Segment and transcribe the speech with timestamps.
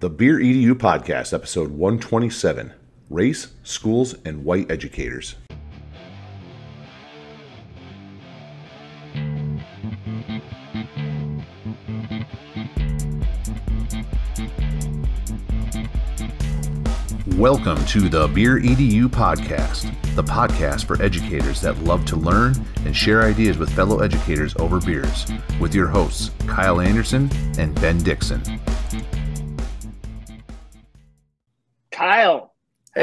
[0.00, 2.72] The Beer EDU Podcast, episode 127
[3.10, 5.34] Race, Schools, and White Educators.
[17.34, 22.54] Welcome to the Beer EDU Podcast, the podcast for educators that love to learn
[22.84, 25.26] and share ideas with fellow educators over beers,
[25.60, 27.28] with your hosts, Kyle Anderson
[27.58, 28.57] and Ben Dixon.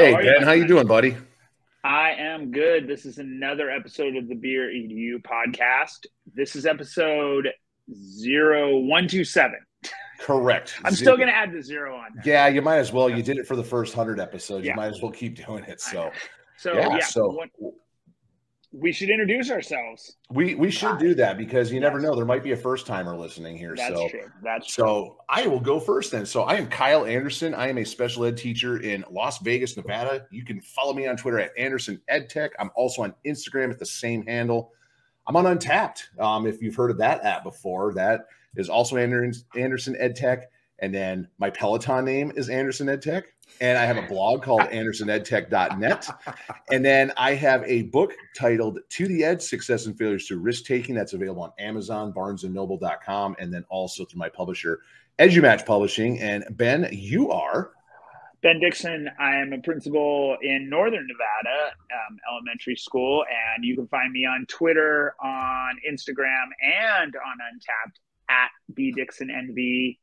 [0.06, 1.16] Hey, How are you, Ben, how you doing, buddy?
[1.82, 2.86] I am good.
[2.86, 6.06] This is another episode of the Beer EDU podcast.
[6.32, 7.48] This is episode
[7.92, 9.58] zero one two seven.
[10.20, 10.76] Correct.
[10.84, 12.22] I'm still going to add the zero on there.
[12.34, 13.10] Yeah, you might as well.
[13.10, 14.64] You did it for the first hundred episodes.
[14.64, 14.74] Yeah.
[14.74, 15.80] You might as well keep doing it.
[15.80, 16.12] So,
[16.56, 17.50] So yeah, yeah, so- what-
[18.78, 20.16] we should introduce ourselves.
[20.30, 22.14] we we should do that because you never know.
[22.14, 23.74] There might be a first timer listening here.
[23.76, 24.30] That's so, true.
[24.42, 24.84] That's true.
[24.84, 26.26] so I will go first then.
[26.26, 27.54] So I am Kyle Anderson.
[27.54, 30.26] I am a special ed teacher in Las Vegas, Nevada.
[30.30, 32.50] You can follow me on Twitter at Anderson EdTech.
[32.58, 34.72] I'm also on Instagram at the same handle.
[35.26, 36.18] I'm on Untappd.
[36.20, 40.42] Um, if you've heard of that app before, that is also Ander- Anderson EdTech.
[40.80, 43.22] And then my Peloton name is Anderson EdTech.
[43.60, 46.08] And I have a blog called andersonedtech.net.
[46.70, 50.64] And then I have a book titled To the Edge Success and Failures Through Risk
[50.64, 54.80] Taking that's available on Amazon, barnesandnoble.com, and then also through my publisher,
[55.18, 56.20] EduMatch Publishing.
[56.20, 57.70] And Ben, you are
[58.42, 59.10] Ben Dixon.
[59.18, 64.24] I am a principal in Northern Nevada um, Elementary School, and you can find me
[64.26, 67.94] on Twitter, on Instagram, and on Untappd
[68.28, 69.98] at B Dixon NV.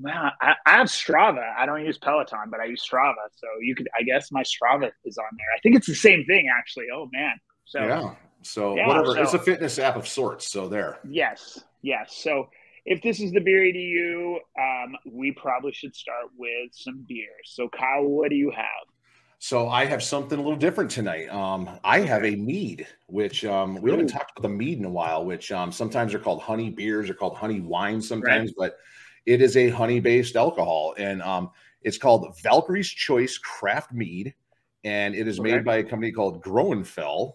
[0.00, 1.52] Wow, I, I have Strava.
[1.56, 3.14] I don't use Peloton, but I use Strava.
[3.36, 5.46] So you could, I guess, my Strava is on there.
[5.56, 6.86] I think it's the same thing, actually.
[6.94, 7.34] Oh man.
[7.66, 8.14] So yeah.
[8.42, 9.14] So Yeah, whatever.
[9.14, 10.48] so- it's a fitness app of sorts.
[10.50, 10.98] So there.
[11.08, 12.16] Yes, yes.
[12.16, 12.48] So
[12.86, 17.28] if this is the beer EDU, um, we probably should start with some beers.
[17.44, 18.64] So Kyle, what do you have?
[19.42, 21.28] So I have something a little different tonight.
[21.30, 24.12] Um, I have a mead, which um, we haven't Ooh.
[24.12, 25.24] talked about the mead in a while.
[25.24, 28.76] Which um, sometimes are called honey beers, or called honey wine sometimes, but
[29.26, 31.50] it is a honey-based alcohol, and um,
[31.82, 34.34] it's called Valkyrie's Choice Craft Mead,
[34.84, 35.52] and it is Okay.
[35.52, 37.32] made by a company called Groennfell.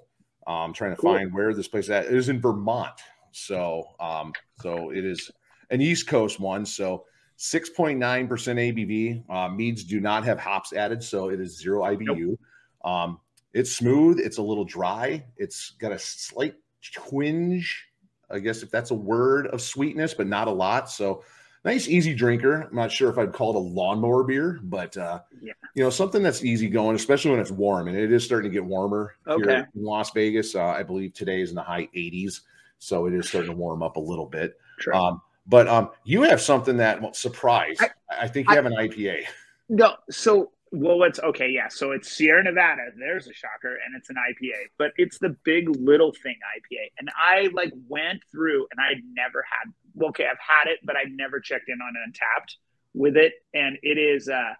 [0.47, 1.13] I'm trying to Cool.
[1.13, 2.05] find where this place is at.
[2.05, 2.99] It is in Vermont,
[3.31, 5.31] so um, so it is
[5.71, 6.65] an East Coast one.
[6.65, 7.05] So
[7.37, 7.97] 6.9%
[8.29, 9.23] ABV.
[9.29, 12.37] Uh, meads do not have hops added, so it is zero IBU.
[12.83, 13.19] Um,
[13.53, 14.19] it's smooth.
[14.19, 15.25] It's a little dry.
[15.37, 16.55] It's got a slight
[16.93, 17.87] twinge,
[18.29, 20.89] I guess if that's a word of sweetness, but not a lot.
[20.89, 21.23] So
[21.65, 22.61] nice, easy drinker.
[22.69, 25.53] I'm not sure if I'd call it a lawnmower beer, but uh, Yeah.
[25.73, 28.53] you know something that's easy going, especially when it's warm, and it is starting to
[28.53, 29.49] get warmer Okay.
[29.49, 30.55] here in Las Vegas.
[30.55, 32.41] Uh, I believe today is in the high 80s,
[32.79, 34.57] so it is starting to warm up a little bit.
[34.79, 34.93] True.
[34.93, 37.77] Um, but um, you have something that well, surprise.
[37.81, 37.89] I,
[38.21, 39.23] I- think you I- have an IPA.
[39.67, 41.49] No, so well, it's okay?
[41.49, 42.81] Yeah, so it's Sierra Nevada.
[42.97, 46.91] There's a shocker, and it's an IPA, but it's the Big Little Thing IPA.
[46.99, 49.71] And I like went through, and I'd never had.
[50.01, 52.55] Okay, I've had it, but I've never checked in on Untappd
[52.93, 54.53] with it, and it is uh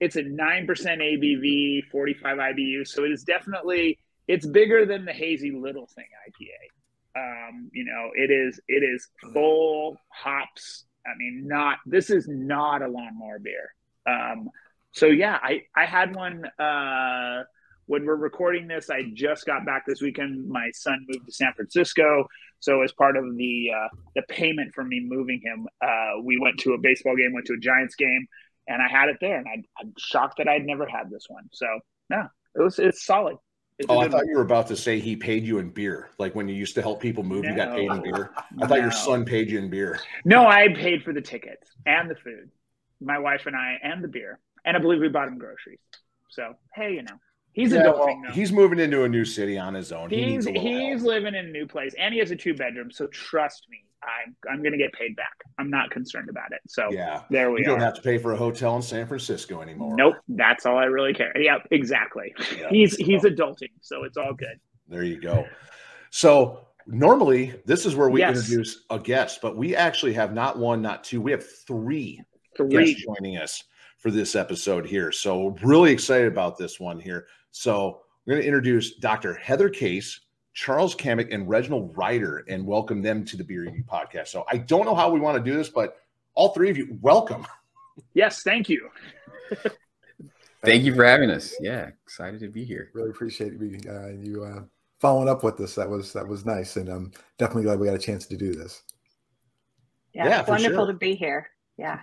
[0.00, 2.86] it's a nine percent ABV, forty five IBU.
[2.86, 7.18] So it is definitely it's bigger than the Hazy Little Thing IPA.
[7.18, 10.84] Um, you know, it is it is full hops.
[11.06, 13.74] I mean, not this is not a lawnmower beer.
[14.06, 14.50] Um,
[14.92, 17.44] so yeah, I I had one uh,
[17.86, 18.90] when we're recording this.
[18.90, 20.48] I just got back this weekend.
[20.48, 22.26] My son moved to San Francisco,
[22.60, 26.58] so as part of the uh, the payment for me moving him, uh, we went
[26.60, 28.26] to a baseball game, went to a Giants game,
[28.66, 29.38] and I had it there.
[29.38, 31.44] And I, I'm shocked that I'd never had this one.
[31.52, 31.66] So
[32.10, 33.36] no, it was it's solid.
[33.78, 34.28] It's Oh, I thought one.
[34.28, 36.82] you were about to say he paid you in beer, like when you used to
[36.82, 38.30] help people move, you got paid in beer.
[38.60, 38.82] I thought No.
[38.82, 40.00] your son paid you in beer.
[40.24, 42.50] No, I paid for the tickets and the food.
[43.00, 45.78] My wife and I, and the beer, and I believe we bought him groceries.
[46.30, 47.14] So hey, you know,
[47.52, 50.10] he's Yeah, adulting well, he's moving into a new city on his own.
[50.10, 51.08] He he's needs a he's help.
[51.08, 52.90] living in a new place, and he has a two bedroom.
[52.90, 55.44] So trust me, I'm I'm gonna get paid back.
[55.58, 56.60] I'm not concerned about it.
[56.68, 59.60] So Yeah, there we you don't have to pay for a hotel in San Francisco
[59.60, 59.96] anymore.
[59.96, 61.32] Nope, that's all I really care.
[61.40, 62.34] Yeah, exactly.
[62.58, 64.58] Yeah, He's he's adulting, so it's all good.
[64.88, 65.46] there you go.
[66.10, 68.38] So normally this is where we Yes.
[68.38, 71.20] introduce a guest, but we actually have not one, not two.
[71.20, 72.22] We have three
[72.56, 72.68] Three.
[72.70, 73.62] guests joining us
[73.98, 75.12] for this episode here.
[75.12, 77.26] So really excited about this one here.
[77.50, 79.34] So we're going to introduce Dr.
[79.34, 80.20] Heather Case,
[80.54, 84.28] Charles Cammack, and Reginald Ryder, and welcome them to the Beer EDU podcast.
[84.28, 85.96] So I don't know how we want to do this, but
[86.34, 87.46] all three of you, welcome.
[88.14, 88.88] Yes, thank you.
[90.62, 91.54] Thank you for having us.
[91.60, 92.90] Yeah, excited to be here.
[92.92, 94.62] really appreciate you, uh, you uh,
[94.98, 95.76] following up with us.
[95.76, 98.52] That was that was nice, and I'm definitely glad we got a chance to do
[98.52, 98.82] this.
[100.12, 100.92] Yeah, Yeah, it's wonderful sure.
[100.92, 101.48] to be here.
[101.76, 102.00] Yeah.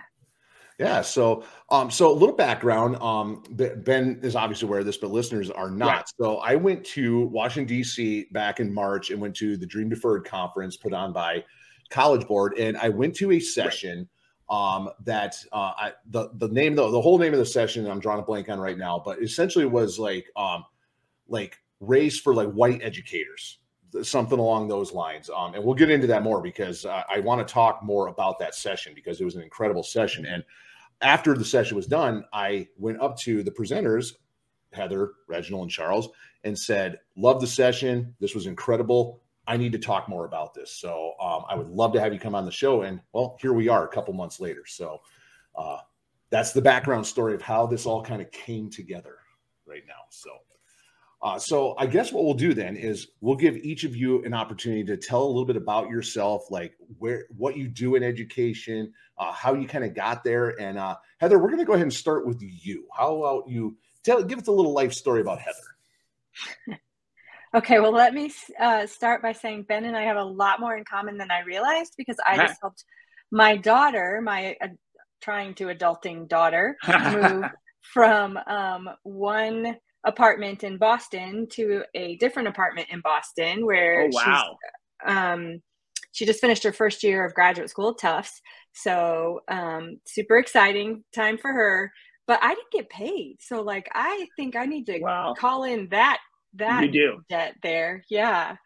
[0.78, 1.00] Yeah.
[1.00, 2.96] So, um, so a little background.
[2.96, 5.88] Um, Ben is obviously aware of this, but listeners are not.
[5.88, 6.04] Right.
[6.20, 8.26] So, I went to Washington D.C.
[8.32, 11.44] back in March and went to the Dream Deferred conference put on by
[11.88, 13.98] College Board, and I went to a session.
[13.98, 14.06] Right.
[14.48, 17.98] Um, that uh, I, the the name the, the whole name of the session I'm
[17.98, 20.64] drawing a blank on right now, but essentially was like um,
[21.26, 23.58] like race for like white educators
[24.02, 25.30] something along those lines.
[25.34, 28.38] Um, and we'll get into that more because uh, I want to talk more about
[28.38, 30.26] that session because it was an incredible session.
[30.26, 30.44] And
[31.00, 34.12] after the session was done, I went up to the presenters,
[34.72, 36.08] Heather, Reginald, and Charles,
[36.44, 38.14] and said, Love the session.
[38.20, 39.20] This was incredible.
[39.46, 40.72] I need to talk more about this.
[40.72, 42.82] So um, I would love to have you come on the show.
[42.82, 44.64] And well, here we are a couple months later.
[44.66, 45.00] So
[45.54, 45.78] uh,
[46.30, 49.18] that's the background story of how this all kind of came together
[49.64, 50.02] right now.
[50.10, 50.30] So
[51.22, 54.34] uh, so I guess what we'll do then is we'll give each of you an
[54.34, 58.92] opportunity to tell a little bit about yourself, like where what you do in education,
[59.18, 60.60] uh, how you kind of got there.
[60.60, 62.86] And uh, Heather, we're going to go ahead and start with you.
[62.94, 66.78] How about you tell give us a little life story about Heather?
[67.54, 68.30] okay, well, let me
[68.60, 71.40] uh, start by saying Ben and I have a lot more in common than I
[71.40, 72.84] realized because I just helped
[73.30, 74.68] my daughter, my uh,
[75.22, 77.46] trying to adulting daughter, move
[77.80, 79.76] from um, one
[80.06, 84.56] apartment in Boston to a different apartment in Boston where oh, wow.
[85.04, 85.60] um,
[86.12, 88.40] she just finished her first year of graduate school at Tufts.
[88.72, 91.92] So um, super exciting time for her.
[92.26, 93.36] But I didn't get paid.
[93.40, 95.34] So like I think I need to wow.
[95.38, 96.18] call in that
[96.54, 97.24] that you do.
[97.28, 98.04] debt there.
[98.08, 98.56] Yeah.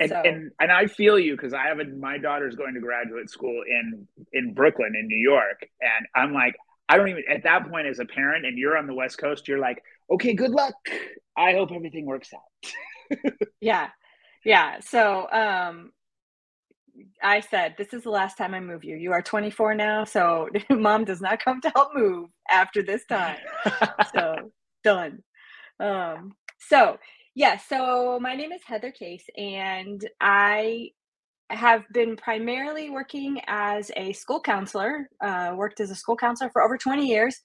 [0.00, 0.22] And, so.
[0.24, 3.62] and and I feel you because I have a, my daughter's going to graduate school
[3.68, 6.54] in in Brooklyn in New York, and I'm like
[6.88, 9.48] I don't even at that point as a parent, and you're on the West Coast,
[9.48, 10.74] you're like, okay, good luck.
[11.36, 13.22] I hope everything works out.
[13.60, 13.88] yeah.
[14.44, 14.80] Yeah.
[14.80, 15.92] So um
[17.22, 18.96] I said, this is the last time I move you.
[18.96, 23.38] You are 24 now, so mom does not come to help move after this time.
[24.14, 24.50] so
[24.84, 25.22] done.
[25.80, 26.98] Um, so
[27.34, 30.90] yeah, so my name is Heather Case, and I
[31.50, 35.08] have been primarily working as a school counselor.
[35.22, 37.40] Uh, worked as a school counselor for over 20 years.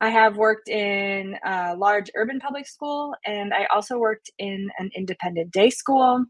[0.00, 4.90] I have worked in a large urban public school, and I also worked in an
[4.94, 6.24] independent day school.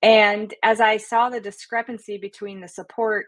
[0.00, 3.26] And as I saw the discrepancy between the support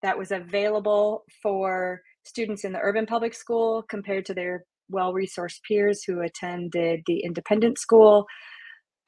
[0.00, 5.60] that was available for students in the urban public school compared to their well resourced
[5.68, 8.26] peers who attended the independent school,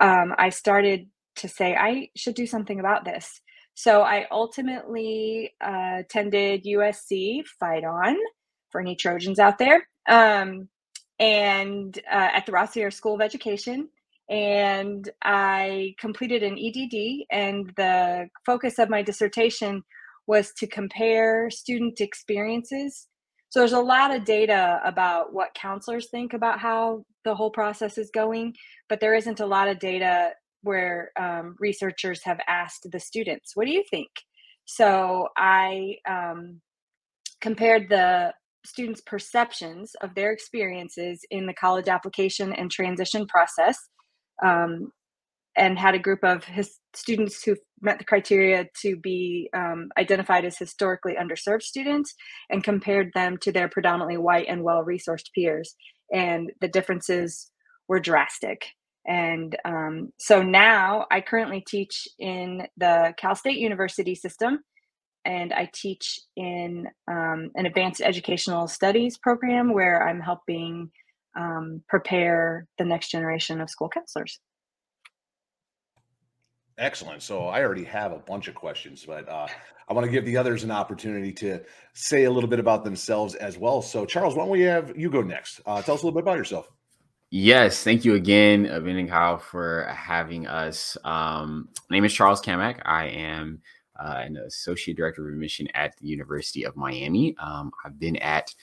[0.01, 3.41] um, I started to say, I should do something about this.
[3.73, 8.17] So I ultimately uh, attended USC Fight On
[8.71, 10.69] for any Trojans out there um,
[11.19, 13.89] and uh, at the Rossier School of Education.
[14.31, 19.83] And I completed an EDD, and the focus of my dissertation
[20.27, 23.07] was to compare student experiences.
[23.51, 27.99] So there's a lot of data about what counselors think about how the whole process
[27.99, 28.55] is going,
[28.89, 30.31] but there isn't a lot of data
[30.63, 34.09] where um, researchers have asked the students, "What do you think?"
[34.65, 36.63] So I um,
[37.41, 38.33] compared the
[38.65, 43.77] students' perceptions of their experiences in the college application and transition process
[44.43, 44.91] um,
[45.57, 50.45] and had a group of his students who met the criteria to be um, identified
[50.45, 52.15] as historically underserved students
[52.51, 55.77] and compared them to their predominantly white and well resourced peers.
[56.13, 57.51] And the differences
[57.89, 58.67] were drastic.
[59.07, 64.61] And um, so now I currently teach in the Cal State University system
[65.25, 70.91] and I teach in um, an advanced educational studies program where I'm helping
[71.37, 74.41] um, prepare the next generation of school counselors.
[76.77, 77.23] Excellent.
[77.23, 79.47] So I already have a bunch of questions, but uh,
[79.89, 81.61] I want to give the others an opportunity to
[81.93, 83.81] say a little bit about themselves as well.
[83.81, 85.61] So, Charles, why don't we have you go next?
[85.67, 86.69] Uh, tell us a little bit about yourself.
[87.31, 90.97] Yes, thank you again, Ben and Kyle, for having us.
[91.05, 92.81] Um, my name is Charles Cammack.
[92.85, 93.61] I am
[93.99, 97.37] uh, an associate director of admission at the University of Miami.
[97.39, 98.55] Um, I've been at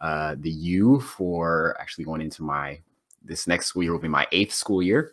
[0.00, 2.80] uh, the U for actually going into my
[3.24, 5.12] this next school year will be my eighth school year,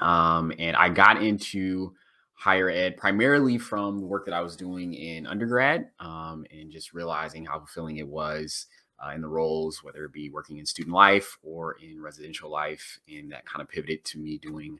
[0.00, 1.94] um, and I got into
[2.34, 6.92] higher ed primarily from the work that I was doing in undergrad um, and just
[6.92, 8.66] realizing how fulfilling it was.
[9.04, 13.00] Uh, in the roles, whether it be working in student life or in residential life,
[13.08, 14.78] and that kind of pivoted to me doing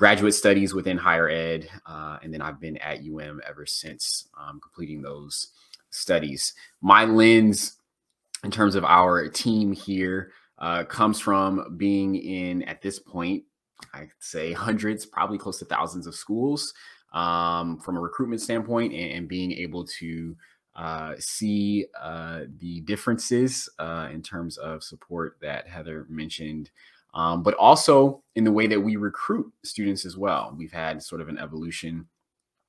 [0.00, 4.58] graduate studies within higher ed, uh, and then I've been at UM ever since um,
[4.58, 5.48] completing those
[5.90, 6.54] studies.
[6.80, 7.76] My lens,
[8.42, 13.44] in terms of our team here, uh, comes from being in at this point,
[13.92, 16.72] I'd say hundreds, probably close to thousands of schools
[17.12, 20.34] um, from a recruitment standpoint, and, and being able to
[20.76, 26.70] uh, see uh, the differences uh, in terms of support that Heather mentioned,
[27.14, 30.54] um, but also in the way that we recruit students as well.
[30.56, 32.06] We've had sort of an evolution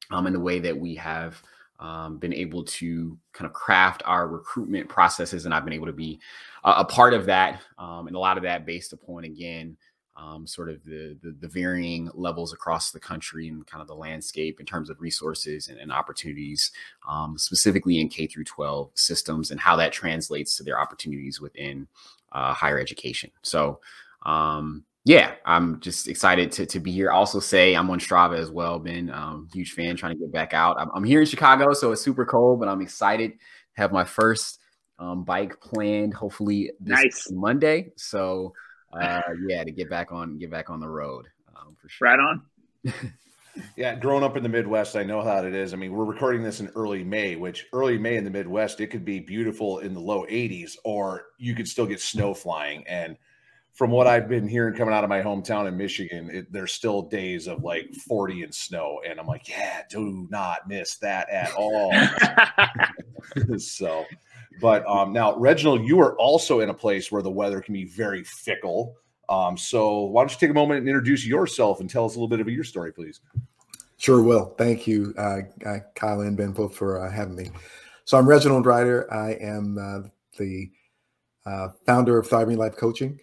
[0.10, 1.42] um, in the way that we have
[1.80, 5.94] um, been able to kind of craft our recruitment processes, and I've been able to
[5.94, 6.20] be
[6.64, 9.78] a, a part of that, um, and a lot of that based upon again
[10.16, 13.96] um, sort of the, the, the varying levels across the country and kind of the
[13.96, 16.72] landscape in terms of resources and, and opportunities,
[17.08, 21.88] um, specifically in K through 12 systems, and how that translates to their opportunities within
[22.32, 23.32] uh, higher education.
[23.42, 23.80] So,
[24.24, 27.12] um, yeah, I'm just excited to, to be here.
[27.12, 28.78] also say I'm on Strava as well.
[28.78, 30.80] Been um, huge fan, trying to get back out.
[30.80, 33.38] I'm, I'm, here in Chicago, so it's super cold, but I'm excited to
[33.82, 34.60] have my first
[35.00, 36.14] um, bike planned.
[36.14, 37.32] Hopefully this nice.
[37.32, 37.92] Monday.
[37.96, 38.54] So
[38.94, 42.08] uh, yeah, to get back on get back on the road um, for sure.
[42.08, 42.44] Right on.
[43.76, 45.74] yeah, growing up in the Midwest, I know how it is.
[45.74, 48.88] I mean, we're recording this in early May, which early May in the Midwest, it
[48.88, 52.86] could be beautiful in the low 80s, or you could still get snow flying.
[52.88, 53.18] And
[53.74, 57.04] from what I've been hearing coming out of my hometown in Michigan, it, there's still
[57.04, 59.02] days of like 40 and snow.
[59.08, 61.94] And I'm like, yeah, do not miss that at all.
[63.58, 64.06] so
[64.60, 67.86] but um, now, Reginald, you are also in a place where the weather can be
[67.86, 68.96] very fickle.
[69.28, 72.20] Um, so why don't you take a moment and introduce yourself and tell us a
[72.20, 73.22] little bit of your story, please?
[73.98, 74.54] Sure will.
[74.58, 77.50] Thank you, uh, uh, Kyle and Ben, both for uh, having me.
[78.06, 79.12] So I'm Reginald Ryder.
[79.14, 80.72] I am uh, the
[81.46, 83.20] uh, founder of Thriving Life Coaching.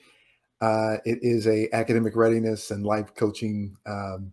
[0.60, 4.32] Uh, it is a academic readiness and life coaching um,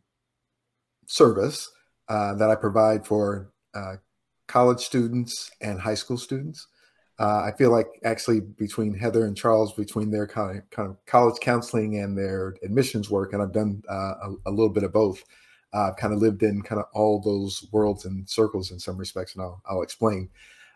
[1.08, 1.70] service
[2.10, 3.52] that I provide for
[4.48, 6.68] college students and high school students.
[7.18, 10.98] Uh, I feel like actually between Heather and Charles, between their kind of, kind of
[11.06, 14.92] college counseling and their admissions work, and I've done uh, a, a, little bit of
[14.92, 15.24] both.
[15.74, 18.98] Uh, I've kind of lived in kind of all those worlds and circles in some
[18.98, 20.30] respects, and I'll, I'll explain.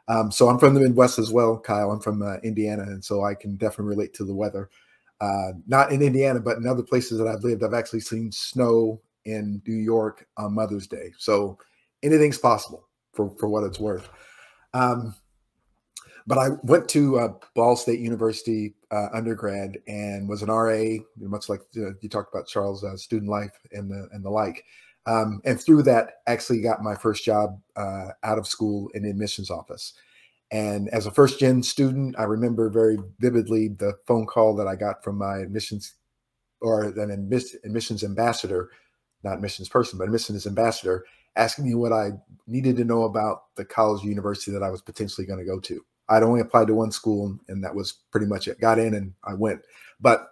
[0.07, 1.91] Um, so I'm from the Midwest as well, Kyle.
[1.91, 4.69] I'm from uh, Indiana, and so I can definitely relate to the weather.
[5.21, 9.01] Uh, not in Indiana, but in other places that I've lived, I've actually seen snow
[9.25, 11.11] in New York on Mother's Day.
[11.17, 11.57] So
[12.03, 14.09] anything's possible for for what it's worth.
[14.73, 15.15] Um,
[16.27, 21.49] but I went to uh, Ball State University uh, undergrad and was an RA, much
[21.49, 24.63] like uh, you talked about Charles' uh, student life and the and the like.
[25.05, 29.09] Um, and through that, actually got my first job uh, out of school in the
[29.09, 29.93] admissions office.
[30.51, 34.75] And as a first gen student, I remember very vividly the phone call that I
[34.75, 35.93] got from my admissions
[36.61, 37.11] or an
[37.63, 38.69] admissions ambassador,
[39.23, 42.11] not admissions person, but admissions ambassador, asking me what I
[42.47, 45.85] needed to know about the college university that I was potentially going to go to.
[46.09, 48.59] I'd only applied to one school, and that was pretty much it.
[48.59, 49.61] Got in and I went.
[50.01, 50.27] But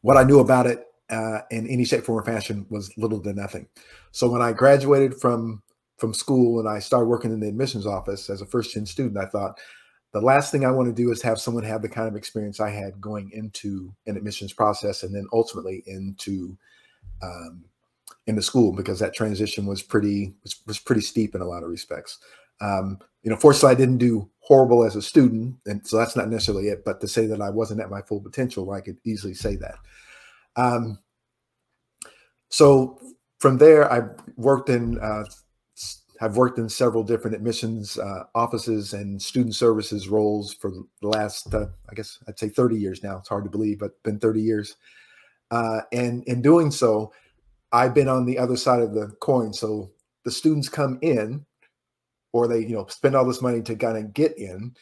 [0.00, 3.32] what I knew about it uh, in any shape, form, or fashion was little to
[3.32, 3.68] nothing.
[4.10, 5.62] So when I graduated from
[5.96, 9.18] from school and I started working in the admissions office as a first gen student,
[9.18, 9.58] I thought
[10.12, 12.60] the last thing I want to do is have someone have the kind of experience
[12.60, 16.56] I had going into an admissions process and then ultimately into
[17.22, 17.64] um,
[18.26, 21.68] into school because that transition was pretty was, was pretty steep in a lot of
[21.68, 22.18] respects.
[22.60, 26.30] Um, you know, fortunately, I didn't do horrible as a student, and so that's not
[26.30, 26.84] necessarily it.
[26.84, 29.76] But to say that I wasn't at my full potential, I could easily say that.
[30.56, 30.98] Um,
[32.48, 32.98] so
[33.38, 34.02] from there, I
[34.36, 34.98] worked in.
[34.98, 35.24] Uh,
[36.20, 41.54] I've worked in several different admissions uh, offices and student services roles for the last,
[41.54, 43.18] uh, I guess, I'd say 30 years now.
[43.18, 44.76] It's hard to believe, but been 30 years.
[45.50, 47.12] Uh, and in doing so,
[47.72, 49.52] I've been on the other side of the coin.
[49.52, 49.90] So
[50.24, 51.46] the students come in
[52.36, 54.74] or they you know spend all this money to kind of get in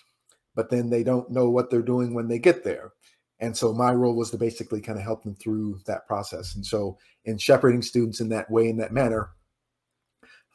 [0.56, 2.92] but then they don't know what they're doing when they get there
[3.40, 6.66] and so my role was to basically kind of help them through that process and
[6.66, 9.30] so in shepherding students in that way in that manner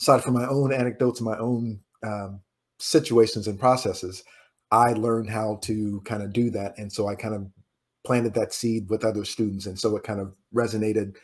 [0.01, 2.39] aside from my own anecdotes and my own um,
[2.77, 4.23] situations and processes
[4.71, 6.77] i learned how to kind of do that.
[6.77, 7.47] And so i kind of
[8.05, 9.65] planted that seed with other students.
[9.65, 11.15] And so it kind of resonated.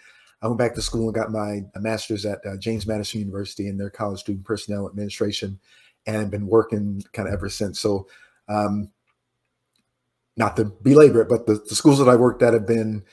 [0.42, 3.78] I went back to school and got my master's at uh, James Madison University in
[3.78, 5.60] their college student personnel administration,
[6.06, 7.80] and been working kind of ever since.
[7.80, 8.08] So,
[8.48, 8.92] um,
[10.38, 13.04] not to belabor it, but the, the, schools that I worked at have been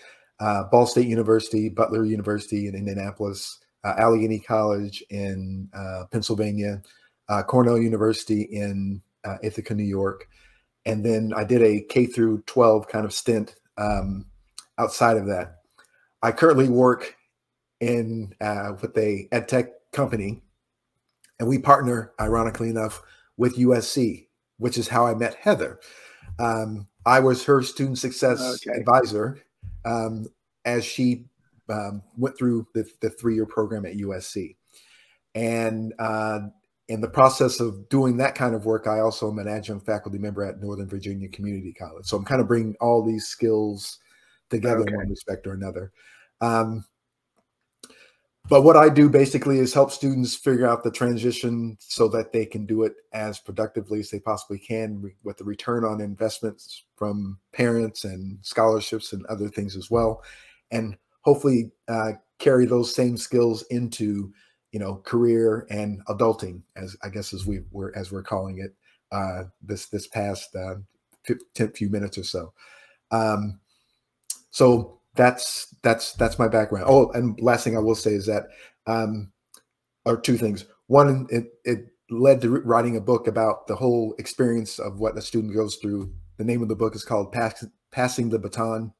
[0.40, 6.83] uh, Ball State University, Butler University in Indianapolis, uh, Allegheny College in uh, Pennsylvania,
[7.29, 10.29] uh, Cornell University in uh, Ithaca, New York,
[10.87, 14.27] and then I did a K through 12 kind of stint um,
[14.79, 15.62] outside of that
[16.23, 17.17] I currently work
[17.81, 20.41] in uh, with a ed tech company,
[21.41, 23.03] and we partner, ironically enough,
[23.37, 25.81] with USC, which is how I met Heather.
[26.39, 28.79] Um, I was her student success okay.
[28.79, 29.43] advisor
[29.85, 30.27] um,
[30.65, 31.25] as she
[31.69, 34.57] um, went through the, the three year program at USC,
[35.35, 36.40] and uh,
[36.88, 40.19] in the process of doing that kind of work, I also am an adjunct faculty
[40.19, 42.07] member at Northern Virginia Community College.
[42.07, 43.99] So I'm kind of bringing all these skills
[44.50, 44.92] together okay.
[44.92, 45.92] in one respect or another.
[46.40, 46.85] Um,
[48.49, 52.45] but what I do basically is help students figure out the transition so that they
[52.45, 57.38] can do it as productively as they possibly can with the return on investments from
[57.52, 60.23] parents and scholarships and other things as well.
[60.73, 64.33] And hopefully uh, carry those same skills into
[64.73, 68.75] you know career and adulting as i guess as we were as we're calling it
[69.12, 70.76] uh this this past uh
[71.55, 72.52] 10 few minutes or so.
[73.11, 73.61] Um
[74.50, 76.87] so that's that's that's my background.
[76.88, 78.49] Oh and last thing i will say is that
[78.87, 79.33] um
[80.05, 80.64] or two things.
[80.87, 85.23] One it it led to writing a book about the whole experience of what a
[85.23, 86.12] student goes through.
[86.38, 88.93] The name of the book is called Pass, passing the baton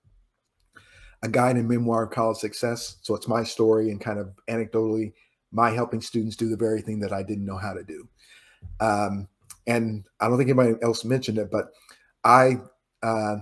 [1.23, 5.12] a guide and memoir of college success so it's my story and kind of anecdotally
[5.52, 8.09] my helping students do the very thing that I didn't know how to do.
[8.81, 9.29] Um,
[9.67, 11.67] and I don't think anybody else mentioned it, but
[12.25, 12.57] I
[13.02, 13.37] uh,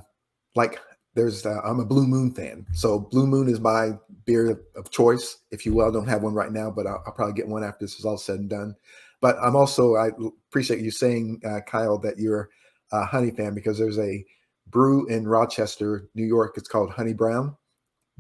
[0.55, 0.79] like
[1.15, 3.93] there's uh, I'm a Blue Moon fan, so Blue Moon is my
[4.27, 5.89] beer of choice, if you will.
[5.89, 8.05] I don't have one right now, but I'll, I'll probably get one after this is
[8.05, 8.75] all said and done.
[9.21, 10.11] But I'm also I
[10.49, 12.51] appreciate you saying, uh, Kyle, that you're
[12.93, 14.25] a honey fan because there's a
[14.69, 16.55] brew in Rochester, New York.
[16.57, 17.57] It's called Honey Brown,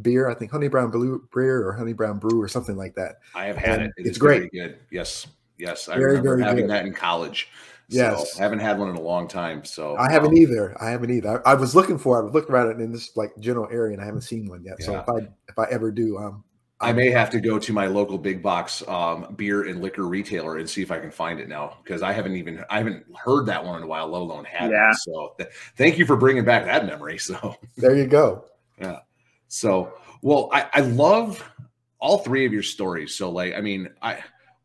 [0.02, 0.28] beer.
[0.28, 3.16] I think Honey Brown Blue Beer or Honey Brown Brew or something like that.
[3.35, 4.02] I have had and it.
[4.04, 4.07] it.
[4.09, 4.50] It's great.
[4.52, 4.78] good.
[4.90, 5.26] Yes.
[5.59, 5.88] Yes.
[5.88, 6.71] I very, remember having good.
[6.71, 7.49] that in college.
[7.90, 8.38] So yes.
[8.38, 9.64] I haven't had one in a long time.
[9.64, 10.76] So I haven't um, either.
[10.80, 11.47] I haven't either.
[11.47, 13.95] I, I, was looking for, I was looking around it in this like general area
[13.95, 14.76] and I haven't seen one yet.
[14.78, 14.87] Yeah.
[14.87, 16.45] So if I, if I ever do, um,
[16.83, 20.57] I may have to go to my local big box um, beer and liquor retailer
[20.57, 23.45] and see if I can find it now because I haven't even I haven't heard
[23.47, 24.90] that one in a while, let alone had yeah.
[24.90, 24.97] it.
[24.97, 27.19] So th- thank you for bringing back that memory.
[27.30, 28.47] So there you go.
[28.80, 29.00] Yeah.
[29.50, 29.92] So
[30.23, 31.45] well, I, I love
[31.99, 33.14] all three of your stories.
[33.16, 34.21] So, like, I mean, I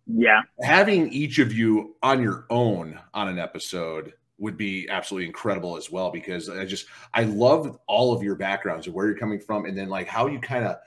[0.08, 5.76] yeah, having each of you on your own on an episode would be absolutely incredible
[5.76, 9.40] as well because I just I love all of your backgrounds and where you're coming
[9.40, 10.78] from, and then like how you kind of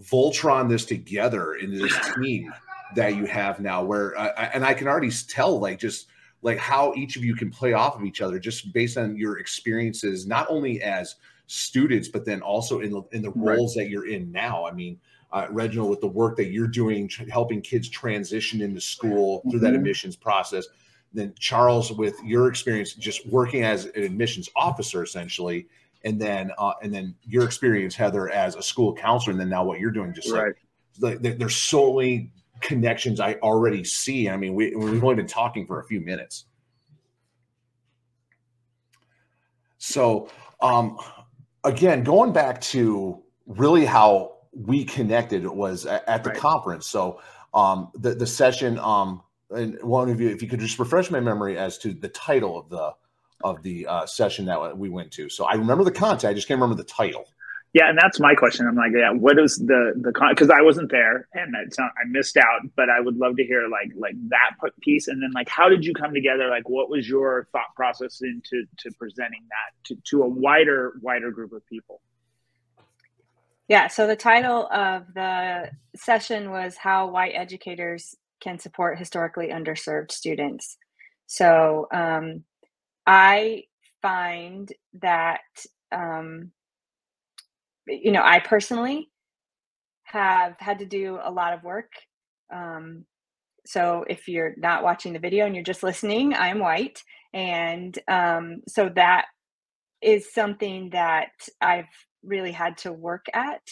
[0.00, 2.52] Voltron this together into this team
[2.94, 3.82] that you have now.
[3.82, 6.06] Where uh, I, and I can already tell like just
[6.42, 9.38] like how each of you can play off of each other just based on your
[9.38, 13.84] experiences, not only as students, but then also in the in the roles right.
[13.84, 14.66] that you're in now.
[14.66, 14.98] I mean,
[15.32, 19.64] uh, Reginald, with the work that you're doing, helping kids transition into school through mm-hmm.
[19.64, 20.66] that admissions process.
[21.12, 25.66] Then Charles, with your experience, just working as an admissions officer, essentially,
[26.04, 29.64] and then uh, and then your experience, Heather, as a school counselor, and then now
[29.64, 30.54] what you're doing, just right.
[31.00, 34.28] like, like there's so many connections I already see.
[34.28, 36.46] I mean, we, we've only been talking for a few minutes.
[39.78, 40.28] So,
[40.60, 40.98] um,
[41.64, 46.38] again, going back to really how we connected was at, the right.
[46.38, 46.86] conference.
[46.86, 47.20] So
[47.54, 51.20] um, the the session, um, and one of you, if you could just refresh my
[51.20, 52.92] memory as to the title of the
[53.42, 55.28] of the uh, session that we went to.
[55.28, 57.24] So I remember the content, I just can't remember the title.
[57.72, 58.66] Yeah, and that's my question.
[58.66, 62.08] I'm like, yeah, what is the the because I wasn't there and it's not, I
[62.08, 65.48] missed out, but I would love to hear like like that piece and then like
[65.48, 66.48] how did you come together?
[66.48, 71.30] Like, what was your thought process into to presenting that to to a wider wider
[71.30, 72.00] group of people?
[73.68, 80.10] Yeah, so the title of the session was how white educators can support historically underserved
[80.10, 80.76] students.
[81.26, 82.42] So um,
[83.06, 83.66] I
[84.02, 85.42] find that
[85.92, 86.50] um,
[87.90, 89.08] you know, I personally
[90.04, 91.92] have had to do a lot of work.
[92.52, 93.04] Um,
[93.66, 97.02] so if you're not watching the video and you're just listening, I'm white.
[97.32, 99.26] And um, so that
[100.02, 101.84] is something that I've
[102.22, 103.62] really had to work at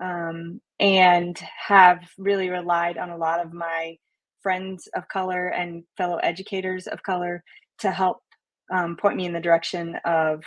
[0.00, 3.96] um, and have really relied on a lot of my
[4.42, 7.42] friends of color and fellow educators of color
[7.78, 8.18] to help
[8.72, 10.42] um, point me in the direction of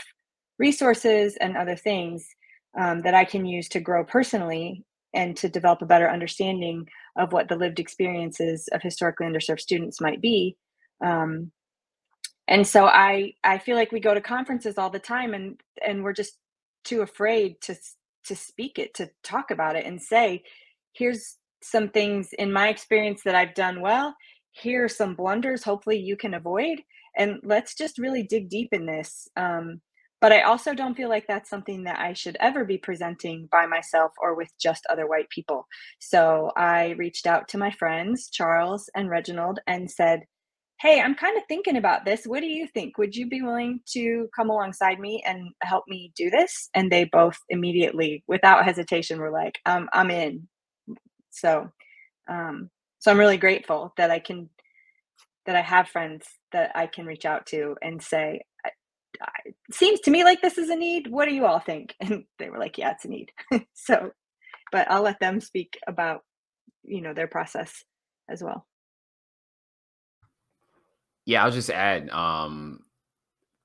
[0.60, 2.28] resources and other things
[2.80, 7.34] um, that I can use to grow personally and to develop a better understanding of
[7.34, 10.56] what the lived experiences of historically underserved students might be.
[11.04, 11.52] Um,
[12.48, 16.04] and so I I feel like we go to conferences all the time and and
[16.04, 16.38] we're just
[16.84, 17.76] too afraid to
[18.26, 20.44] to speak it to talk about it and say
[20.94, 24.16] here's some things in my experience that I've done well.
[24.52, 26.82] Here are some blunders hopefully you can avoid.
[27.18, 29.28] And let's just really dig deep in this.
[29.36, 29.82] Um,
[30.22, 33.66] but I also don't feel like that's something that I should ever be presenting by
[33.66, 35.68] myself or with just other white people.
[36.00, 40.22] So I reached out to my friends, Charles and Reginald, and said,
[40.80, 42.26] Hey, I'm kind of thinking about this.
[42.26, 42.98] What do you think?
[42.98, 46.70] Would you be willing to come alongside me and help me do this?
[46.74, 50.48] And they both immediately, without hesitation, were like, um, I'm in.
[51.30, 51.70] So,
[52.28, 54.50] um, so I'm really grateful that I can
[55.46, 58.42] that I have friends that I can reach out to and say,
[59.46, 61.08] it seems to me like this is a need.
[61.08, 61.96] What do you all think?
[62.02, 63.32] And they were like, yeah, it's a need.
[63.74, 64.12] so,
[64.72, 66.22] but I'll let them speak about,
[66.84, 67.84] you know, their process
[68.30, 68.66] as well.
[71.26, 72.80] Yeah, I'll just add, um,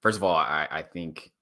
[0.02, 1.32] first of all, I, I think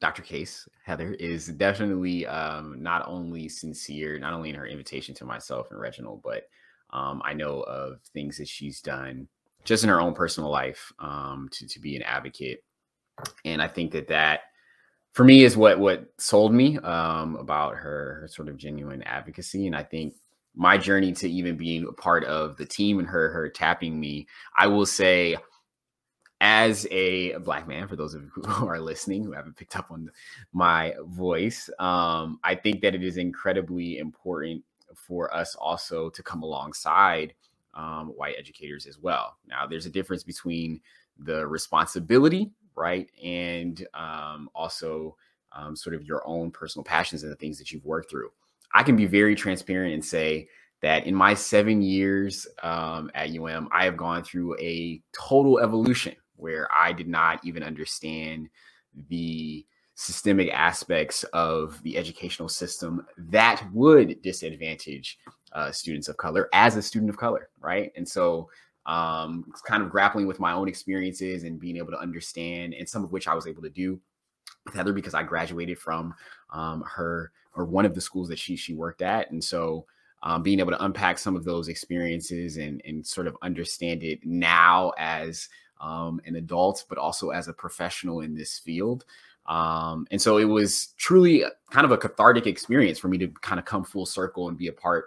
[0.00, 0.22] Dr.
[0.22, 5.68] Case, Heather, is definitely um, not only sincere, not only in her invitation to myself
[5.70, 6.44] and Reginald, but
[6.90, 9.28] um, I know of things that she's done
[9.64, 12.64] just in her own personal life um, to, to be an advocate.
[13.44, 14.40] And I think that that,
[15.12, 19.66] for me, is what what sold me um, about her, her sort of genuine advocacy.
[19.66, 20.14] And I think
[20.54, 24.26] my journey to even being a part of the team and her her tapping me,
[24.56, 25.36] I will say
[26.40, 29.90] as a black man, for those of you who are listening who haven't picked up
[29.90, 30.10] on
[30.52, 36.42] my voice, um, I think that it is incredibly important for us also to come
[36.42, 37.34] alongside
[37.74, 39.36] um, white educators as well.
[39.46, 40.80] Now, there's a difference between
[41.18, 45.16] the responsibility, right, and um, also
[45.52, 48.30] um, sort of your own personal passions and the things that you've worked through.
[48.74, 50.48] I can be very transparent and say
[50.82, 56.14] that in my seven years um, at UM, I have gone through a total evolution
[56.36, 58.48] where I did not even understand
[59.08, 65.18] the systemic aspects of the educational system that would disadvantage
[65.52, 67.92] uh, students of color as a student of color, right?
[67.96, 68.48] And so,
[68.86, 73.04] um, kind of grappling with my own experiences and being able to understand, and some
[73.04, 74.00] of which I was able to do
[74.64, 76.14] with Heather because I graduated from
[76.50, 79.86] um, her or one of the schools that she she worked at, and so
[80.22, 84.24] um, being able to unpack some of those experiences and and sort of understand it
[84.24, 85.48] now as
[85.80, 89.04] um, an adult, but also as a professional in this field.
[89.46, 93.58] Um, and so it was truly kind of a cathartic experience for me to kind
[93.58, 95.06] of come full circle and be a part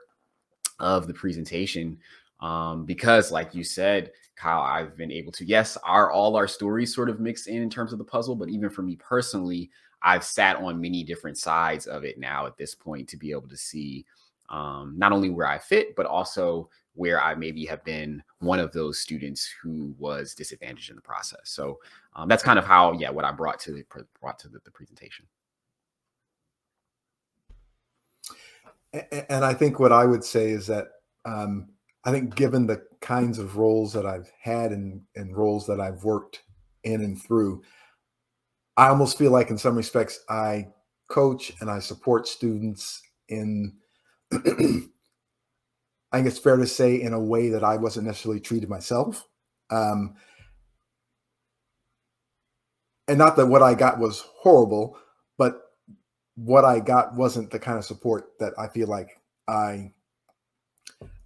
[0.80, 1.98] of the presentation.
[2.44, 6.94] Um, because, like you said, Kyle, I've been able to, yes, are all our stories
[6.94, 10.26] sort of mixed in in terms of the puzzle, but even for me personally, I've
[10.26, 13.56] sat on many different sides of it now at this point to be able to
[13.56, 14.06] see
[14.50, 18.74] um, not only where I fit, but also where I maybe have been one of
[18.74, 21.40] those students who was disadvantaged in the process.
[21.46, 21.80] So
[22.14, 23.86] um, that's kind of how, yeah, what I brought to the
[24.20, 25.26] brought to the, the presentation.
[28.92, 30.90] And I think what I would say is that
[31.26, 31.70] um,
[32.06, 36.04] I think given the kinds of roles that I've had and, and roles that I've
[36.04, 36.44] worked
[36.84, 37.64] in and through,
[38.76, 40.68] I almost feel like in some respects I
[41.10, 43.74] coach and I support students in
[46.14, 49.28] I think it's fair to say in a way that I wasn't necessarily treated myself.
[49.72, 50.16] Um,
[53.08, 54.98] and not that what I got was horrible,
[55.38, 55.60] but
[56.36, 59.92] what I got wasn't the kind of support that I feel like I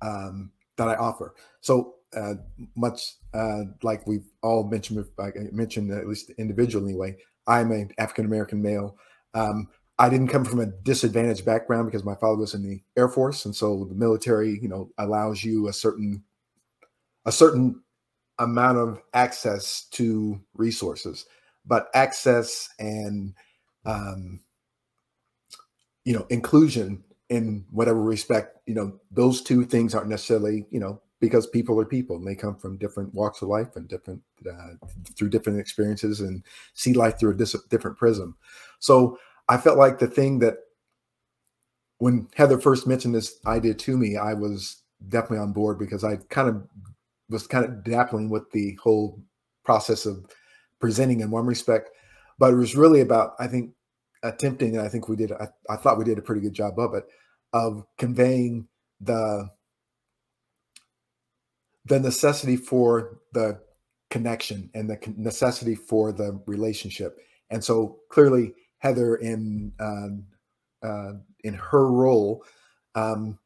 [0.02, 1.36] um, that I offer.
[1.62, 2.36] So uh,
[2.76, 7.18] much uh, like we've all mentioned, I mentioned at least individually anyway.
[7.48, 8.98] I'm an African American male.
[9.34, 9.68] Um,
[10.00, 13.46] I didn't come from a disadvantaged background because my father was in the Air Force,
[13.46, 16.24] and so the military, you know, allows you a certain
[17.26, 17.82] a certain
[18.40, 21.26] amount of access to resources,
[21.66, 23.34] but access and
[23.86, 24.40] um,
[26.06, 31.02] you know inclusion in whatever respect, you know, those two things aren't necessarily, you know,
[31.20, 34.74] because people are people and they come from different walks of life and different uh,
[35.16, 38.38] through different experiences and see life through a dis- different prism.
[38.80, 39.18] So
[39.50, 40.58] I felt like the thing that
[41.98, 46.18] when Heather first mentioned this idea to me, I was definitely on board because I
[46.30, 46.68] kind of
[47.30, 49.20] was kind of dappling with the whole
[49.66, 50.26] process of
[50.80, 51.90] presenting in one respect,
[52.38, 53.72] but it was really about I think
[54.28, 55.32] attempting, and I think we did.
[55.32, 57.06] I, I thought we did a pretty good job of it,
[57.54, 58.68] of conveying
[59.00, 59.50] the
[61.86, 63.60] the necessity for the
[64.10, 67.20] connection and the necessity for the relationship.
[67.50, 70.26] And so clearly Heather in um,
[70.84, 71.14] uh,
[71.44, 72.44] in her role,
[72.96, 73.40] um,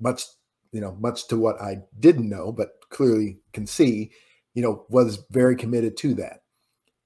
[0.00, 0.24] much
[0.72, 4.10] you know, much to what I didn't know, but clearly can see,
[4.54, 6.42] you know, was very committed to that,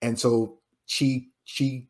[0.03, 1.89] and so she she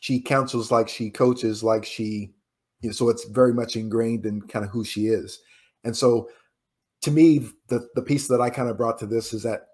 [0.00, 2.32] she counsels like she coaches like she,
[2.80, 5.40] you know, so it's very much ingrained in kind of who she is,
[5.84, 6.28] and so
[7.02, 9.68] to me, the the piece that I kind of brought to this is that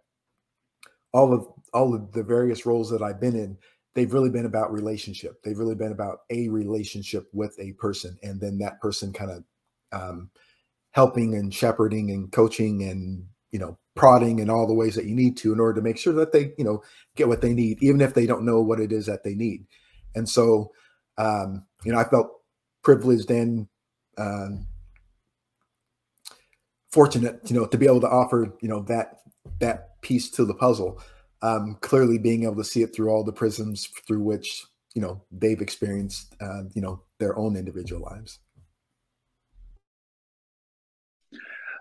[1.12, 3.56] all of all of the various roles that I've been in
[3.96, 5.42] they've really been about relationship.
[5.42, 9.44] They've really been about a relationship with a person, and then that person kind of
[9.90, 10.30] um,
[10.92, 15.14] helping and shepherding and coaching and you know prodding in all the ways that you
[15.14, 16.82] need to in order to make sure that they you know
[17.16, 19.66] get what they need, even if they don't know what it is that they need.
[20.14, 20.72] And so,
[21.18, 22.28] um, you know, I felt
[22.82, 23.68] privileged and
[24.18, 24.66] um,
[26.90, 29.18] fortunate, you know, to be able to offer you know that
[29.60, 31.02] that piece to the puzzle.
[31.42, 34.64] Um, clearly, being able to see it through all the prisms through which
[34.94, 38.38] you know they've experienced, uh, you know, their own individual lives.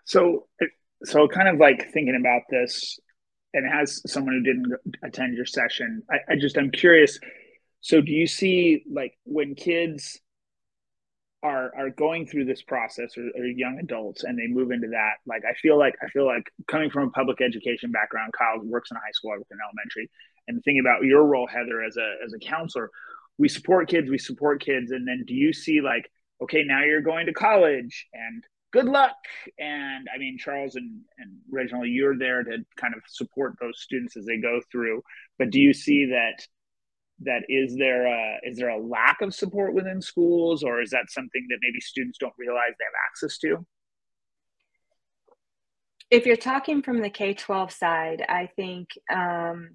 [0.05, 0.45] So,
[1.03, 2.99] so kind of like thinking about this,
[3.53, 7.17] and as someone who didn't attend your session, I, I just I'm curious.
[7.85, 10.19] So, do you see like when kids
[11.43, 15.17] are are going through this process or, or, young adults and they move into that
[15.27, 18.89] like i feel like i feel like coming from a public education background kyle works
[18.89, 20.09] in a high school i work in elementary
[20.47, 22.89] and thinking about your role heather as a as a counselor
[23.37, 26.09] we support kids we support kids and then do you see like
[26.41, 28.43] okay now you're going to college and
[28.73, 29.15] good luck.
[29.59, 34.17] And i mean charles and, and reginald you're there to kind of support those students
[34.17, 35.03] as they go through.
[35.37, 36.47] But do you see that
[37.23, 41.09] that is there a, is there a lack of support within schools or is that
[41.09, 43.65] something that maybe students don't realize they have access to
[46.11, 49.71] if you're talking from the k-12 side i think um,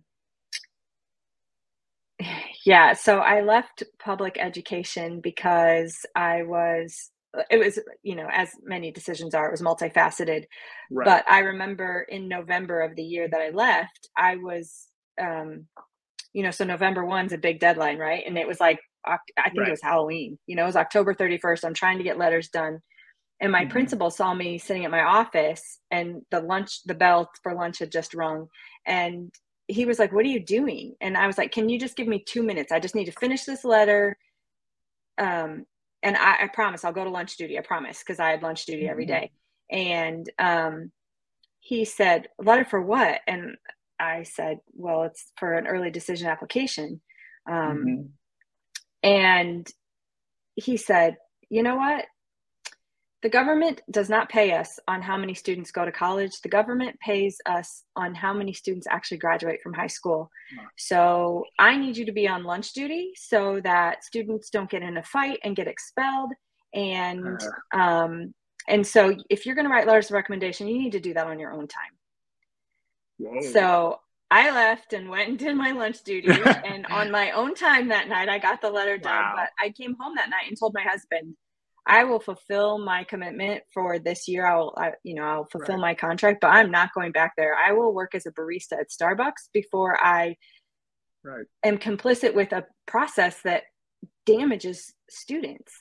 [2.67, 7.11] yeah so i left public education because i was
[7.49, 10.45] it was you know as many decisions are it was multifaceted
[10.91, 11.07] right.
[11.07, 14.89] but i remember in november of the year that i left i was
[15.21, 15.67] um,
[16.33, 18.23] you know, so November 1's a big deadline, right?
[18.27, 19.69] And it was like, I think right.
[19.69, 21.65] it was Halloween, you know, it was October 31st.
[21.65, 22.81] I'm trying to get letters done.
[23.41, 23.71] And my mm-hmm.
[23.71, 27.91] principal saw me sitting at my office and the lunch, the bell for lunch had
[27.91, 28.49] just rung.
[28.87, 29.33] And
[29.67, 30.95] he was like, What are you doing?
[31.01, 32.71] And I was like, Can you just give me two minutes?
[32.71, 34.19] I just need to finish this letter.
[35.17, 35.65] Um,
[36.03, 37.59] and I, I promise I'll go to lunch duty.
[37.59, 38.91] I promise, because I had lunch duty mm-hmm.
[38.91, 39.31] every day.
[39.71, 40.93] And um,
[41.61, 43.21] he said, Letter for what?
[43.27, 43.57] And
[44.01, 47.01] I said, well, it's for an early decision application.
[47.49, 48.03] Um, mm-hmm.
[49.03, 49.69] And
[50.55, 51.17] he said,
[51.49, 52.07] you know what?
[53.23, 56.41] The government does not pay us on how many students go to college.
[56.43, 60.31] The government pays us on how many students actually graduate from high school.
[60.79, 64.97] So I need you to be on lunch duty so that students don't get in
[64.97, 66.33] a fight and get expelled.
[66.73, 67.39] And
[67.75, 67.79] uh.
[67.79, 68.35] um,
[68.69, 71.27] and so if you're going to write letters of recommendation, you need to do that
[71.27, 71.93] on your own time.
[73.53, 76.29] So I left and went and did my lunch duty.
[76.65, 79.13] and on my own time that night, I got the letter done.
[79.13, 79.35] Wow.
[79.37, 81.35] But I came home that night and told my husband,
[81.87, 84.47] I will fulfill my commitment for this year.
[84.47, 85.81] I will, I, you know, I'll fulfill right.
[85.81, 87.55] my contract, but I'm not going back there.
[87.55, 90.37] I will work as a barista at Starbucks before I
[91.25, 91.47] right.
[91.65, 93.65] am complicit with a process that
[94.27, 95.73] damages students.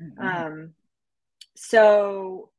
[0.00, 0.26] Mm-hmm.
[0.26, 0.74] Um,
[1.56, 2.50] so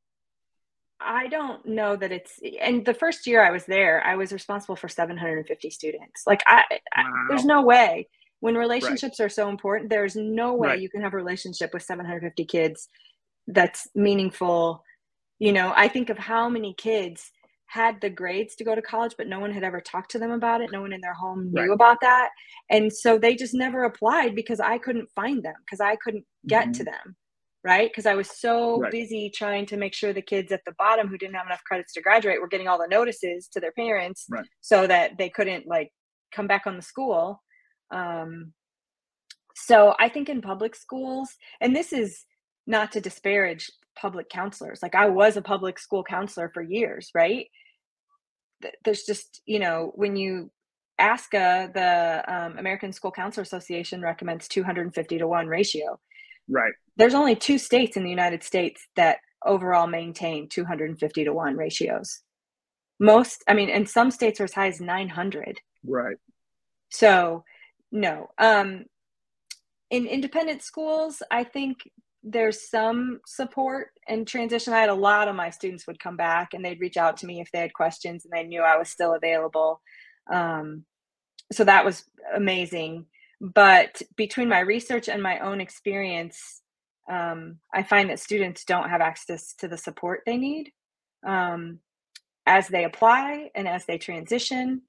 [1.01, 4.75] I don't know that it's and the first year I was there, I was responsible
[4.75, 6.23] for 750 students.
[6.27, 6.77] Like I, wow.
[6.95, 8.07] I there's no way
[8.41, 9.25] when relationships right.
[9.25, 10.81] are so important, there's no way right.
[10.81, 12.87] you can have a relationship with 750 kids
[13.47, 14.83] that's meaningful.
[15.39, 17.31] You know, I think of how many kids
[17.65, 20.31] had the grades to go to college, but no one had ever talked to them
[20.31, 20.71] about it.
[20.71, 21.71] No one in their home knew right.
[21.71, 22.29] about that.
[22.69, 26.63] And so they just never applied because I couldn't find them because I couldn't get
[26.63, 26.71] mm-hmm.
[26.71, 27.15] to them
[27.63, 27.89] right?
[27.89, 28.91] Because I was so right.
[28.91, 31.93] busy trying to make sure the kids at the bottom who didn't have enough credits
[31.93, 34.45] to graduate were getting all the notices to their parents right.
[34.61, 35.91] so that they couldn't like
[36.31, 37.41] come back on the school.
[37.91, 38.53] Um,
[39.55, 42.23] so I think in public schools, and this is
[42.65, 43.69] not to disparage
[43.99, 47.47] public counselors, like I was a public school counselor for years, right?
[48.85, 50.51] There's just, you know, when you
[50.99, 55.99] ASCA, the um, American School Counselor Association recommends 250 to 1 ratio.
[56.49, 56.73] Right.
[56.97, 62.21] There's only two states in the United States that overall maintain 250 to 1 ratios.
[62.99, 65.59] Most, I mean, and some states are as high as 900.
[65.85, 66.17] Right.
[66.89, 67.45] So,
[67.91, 68.29] no.
[68.37, 68.85] Um,
[69.89, 71.77] in independent schools, I think
[72.21, 74.73] there's some support and transition.
[74.73, 77.25] I had a lot of my students would come back and they'd reach out to
[77.25, 79.81] me if they had questions and they knew I was still available.
[80.31, 80.83] Um,
[81.51, 82.03] so that was
[82.35, 83.05] amazing
[83.41, 86.61] but between my research and my own experience
[87.09, 90.71] um, i find that students don't have access to the support they need
[91.25, 91.79] um,
[92.45, 94.81] as they apply and as they transition.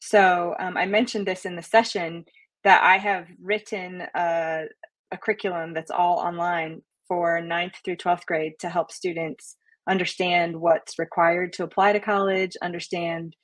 [0.00, 2.24] So um, i mentioned this in the session
[2.64, 4.64] that i have written a,
[5.10, 9.56] a curriculum that's all online for ninth through 12th grade to help students
[9.88, 13.36] understand what's required to apply to college understand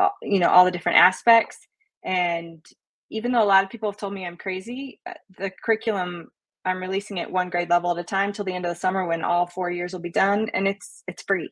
[0.00, 1.58] uh, you know all the different aspects
[2.04, 2.64] and
[3.10, 6.28] even though a lot of people have told me I'm crazy, uh, the curriculum
[6.64, 9.06] I'm releasing it one grade level at a time till the end of the summer
[9.06, 11.50] when all four years will be done, and it's it's free.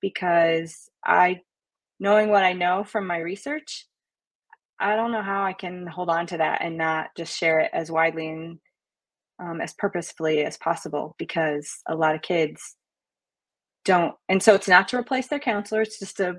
[0.00, 1.40] Because I,
[2.00, 3.86] knowing what I know from my research,
[4.80, 7.70] I don't know how I can hold on to that and not just share it
[7.72, 8.58] as widely and
[9.40, 12.76] um, as purposefully as possible because a lot of kids
[13.84, 16.36] don't, and so it's not to replace their counselor; it's just to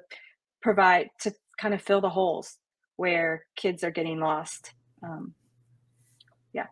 [0.61, 2.57] provide to kind of fill the holes
[2.95, 4.73] where kids are getting lost.
[5.01, 5.33] Um,
[6.53, 6.67] yeah.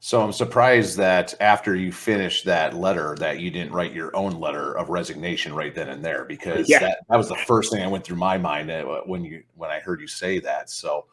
[0.00, 4.38] So I'm surprised that after you finished that letter, that you didn't write your own
[4.38, 6.80] letter of resignation right then and there, because Yeah.
[6.80, 9.70] that, that was the first thing that went through my mind uh, when you when
[9.70, 10.68] I heard you say that.
[10.68, 11.06] So,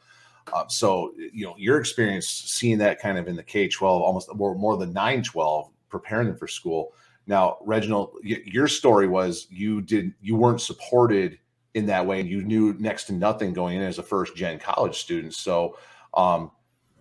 [0.54, 4.56] um, so you know, your experience seeing that kind of in the K-12, almost more
[4.56, 6.94] more than 9-12, preparing them for school.
[7.28, 11.38] Now, Reginald, y- your story was you did you weren't supported
[11.74, 14.60] in that way, and you knew next to nothing going in as a first gen
[14.60, 15.34] college student.
[15.34, 15.78] So,
[16.14, 16.52] um,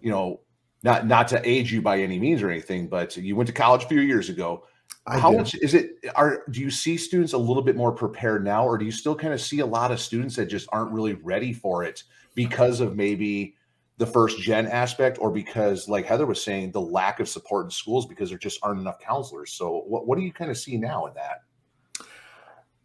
[0.01, 0.41] you know,
[0.83, 3.85] not not to age you by any means or anything, but you went to college
[3.85, 4.65] a few years ago.
[5.07, 5.39] I How did.
[5.39, 5.93] much is it?
[6.15, 9.15] Are do you see students a little bit more prepared now, or do you still
[9.15, 12.05] kind of see a lot of students that just aren't really ready for it
[12.35, 13.57] because of maybe
[13.99, 17.71] the first gen aspect, or because, like Heather was saying, the lack of support in
[17.71, 19.53] schools because there just aren't enough counselors?
[19.53, 21.43] So, what what do you kind of see now in that?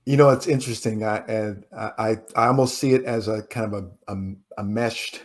[0.06, 1.04] You know, it's interesting.
[1.04, 4.16] I and I I almost see it as a kind of a a,
[4.60, 5.22] a meshed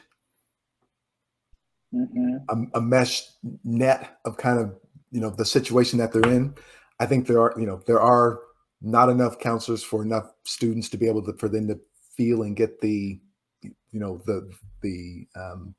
[1.92, 2.44] Mhm.
[2.48, 3.24] a, a mesh
[3.64, 4.76] net of kind of
[5.10, 6.54] you know the situation that they're in.
[7.00, 8.40] I think there are you know there are
[8.80, 11.80] not enough counselors for enough students to be able to for them to
[12.16, 13.20] feel and get the
[13.62, 14.48] you know the
[14.82, 15.74] the um,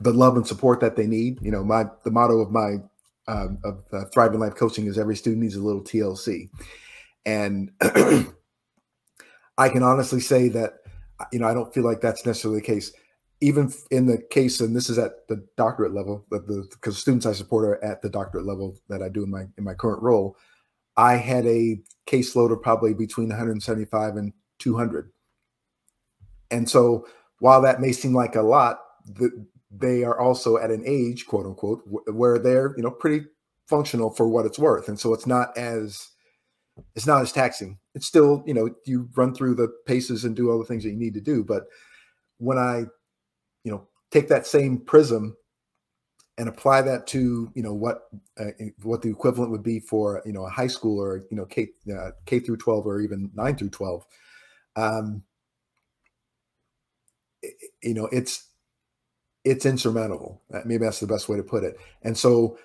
[0.00, 1.38] the love and support that they need.
[1.42, 2.76] You know, my the motto of my
[3.28, 6.48] um, of uh, thriving life coaching is every student needs a little TLC,
[7.24, 7.70] and
[9.58, 10.74] I can honestly say that
[11.18, 12.92] uh, you know I don't feel like that's necessarily the case
[13.42, 17.26] even in the case, and this is at the doctorate level, but the because students
[17.26, 20.00] I support are at the doctorate level that I do in my in my current
[20.00, 20.36] role,
[20.96, 25.10] I had a caseload of probably between 175 and 200.
[26.52, 27.06] And so,
[27.40, 31.44] while that may seem like a lot, the, they are also at an age, quote
[31.44, 33.26] unquote, where they're you know pretty
[33.66, 36.11] functional for what it's worth, and so it's not as
[36.94, 37.78] it's not as taxing.
[37.94, 40.90] It's still you know you run through the paces and do all the things that
[40.90, 41.64] you need to do, but
[42.38, 42.84] when I
[43.64, 45.36] you know take that same prism
[46.38, 48.08] and apply that to you know what
[48.38, 48.50] uh,
[48.82, 51.68] what the equivalent would be for you know a high school or you know K
[51.94, 54.06] uh, K through 12 or even 9 through 12
[54.76, 55.22] um
[57.82, 58.48] you know it's
[59.44, 62.56] it's insurmountable maybe that's the best way to put it and so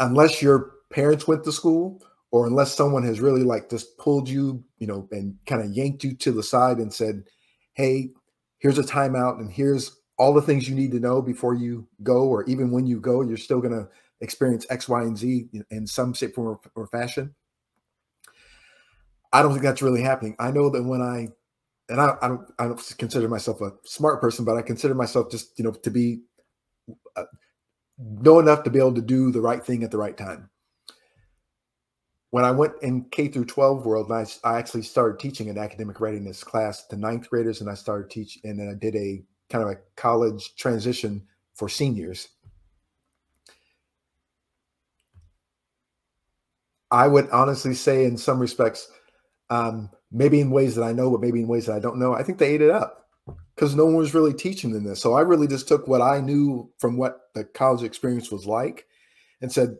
[0.00, 2.02] unless your parents went to school
[2.36, 6.04] or unless someone has really like just pulled you you know and kind of yanked
[6.04, 7.24] you to the side and said
[7.72, 8.10] hey
[8.58, 12.24] here's a timeout and here's all the things you need to know before you go
[12.26, 13.88] or even when you go you're still going to
[14.20, 17.34] experience x y and z in- some shape form or, or fashion.
[19.32, 20.36] I don't think that's really happening.
[20.38, 21.28] I know that when i
[21.88, 25.30] and I, I don't i don't consider myself a smart person but i consider myself
[25.30, 26.20] just you know to be
[27.16, 27.24] uh,
[27.98, 30.50] know enough to be able to do the right thing at the right time
[32.30, 36.00] when I went in K through 12 world, I, I actually started teaching an academic
[36.00, 39.64] readiness class to ninth graders, and I started teaching, and then I did a kind
[39.64, 41.22] of a college transition
[41.54, 42.28] for seniors.
[46.90, 48.90] I would honestly say, in some respects,
[49.50, 52.14] um, maybe in ways that I know, but maybe in ways that I don't know,
[52.14, 53.08] I think they ate it up
[53.54, 55.00] because no one was really teaching them this.
[55.00, 58.86] So I really just took what I knew from what the college experience was like
[59.40, 59.76] and said,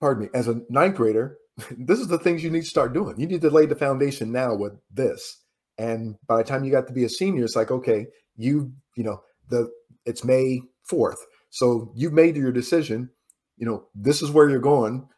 [0.00, 1.38] pardon me, as a ninth grader,
[1.78, 3.18] this is the things you need to start doing.
[3.18, 5.42] You need to lay the foundation now with this.
[5.78, 8.06] And by the time you got to be a senior, it's like, okay,
[8.36, 9.70] you, you know, the
[10.04, 11.18] it's May 4th.
[11.50, 13.10] So you've made your decision.
[13.56, 15.08] You know, this is where you're going.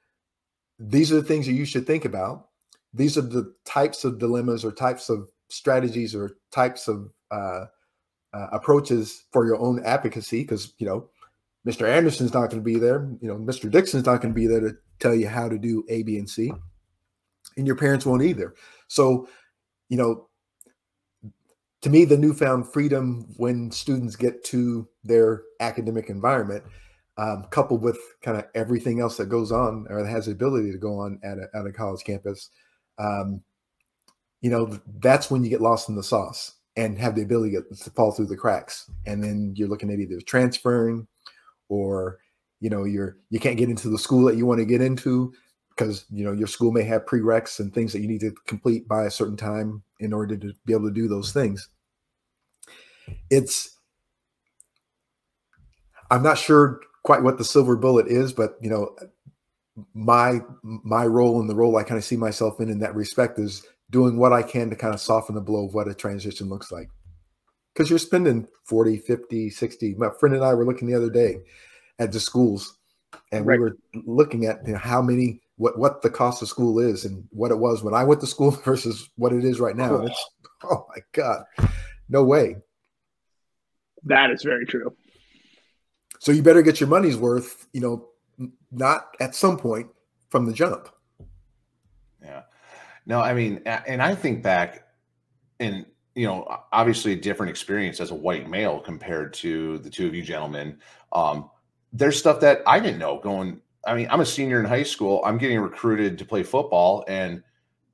[0.78, 2.46] These are the things that you should think about.
[2.94, 7.66] These are the types of dilemmas or types of strategies or types of uh,
[8.32, 10.42] uh, approaches for your own advocacy.
[10.42, 11.10] Because, you know,
[11.68, 11.86] Mr.
[11.86, 13.06] Anderson's not going to be there.
[13.20, 13.70] You know, Mr.
[13.70, 16.28] Dixon's not going to be there to tell you how to do A, B, and
[16.28, 16.50] C.
[17.58, 18.54] And your parents won't either.
[18.86, 19.28] So,
[19.90, 20.28] you know,
[21.82, 26.64] to me, the newfound freedom when students get to their academic environment,
[27.18, 30.72] um, coupled with kind of everything else that goes on or that has the ability
[30.72, 32.48] to go on at a, at a college campus,
[32.98, 33.42] um,
[34.40, 37.90] you know, that's when you get lost in the sauce and have the ability to
[37.90, 38.90] fall through the cracks.
[39.04, 41.06] And then you're looking at either transferring
[41.68, 42.18] or
[42.60, 45.32] you know you're you can't get into the school that you want to get into
[45.70, 48.88] because you know your school may have prereqs and things that you need to complete
[48.88, 51.68] by a certain time in order to be able to do those things.
[53.30, 53.78] It's
[56.10, 58.94] i'm not sure quite what the silver bullet is but you know
[59.94, 63.38] my my role and the role i kind of see myself in in that respect
[63.38, 66.48] is doing what i can to kind of soften the blow of what a transition
[66.48, 66.88] looks like
[67.78, 71.36] because you're spending 40 50 60 my friend and i were looking the other day
[72.00, 72.76] at the schools
[73.30, 73.58] and Right.
[73.58, 77.04] we were looking at you know, how many what what the cost of school is
[77.04, 79.96] and what it was when i went to school versus what it is right now
[79.96, 80.26] and it's
[80.64, 81.44] Oh my God.
[82.08, 82.56] No way.
[84.04, 84.92] That is very true.
[86.18, 88.08] So you better get your money's worth, you know,
[88.72, 89.86] not at some point
[90.30, 90.88] from the jump.
[92.20, 92.42] Yeah.
[93.06, 94.88] No, I mean, and I think back
[95.60, 95.86] and
[96.18, 100.16] you know, obviously a different experience as a white male compared to the two of
[100.16, 100.76] you gentlemen.
[101.12, 101.48] Um,
[101.92, 103.60] there's stuff that I didn't know going.
[103.86, 105.22] I mean, I'm a senior in high school.
[105.24, 107.40] I'm getting recruited to play football, and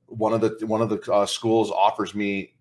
[0.07, 2.55] one of the one of the uh, schools offers me,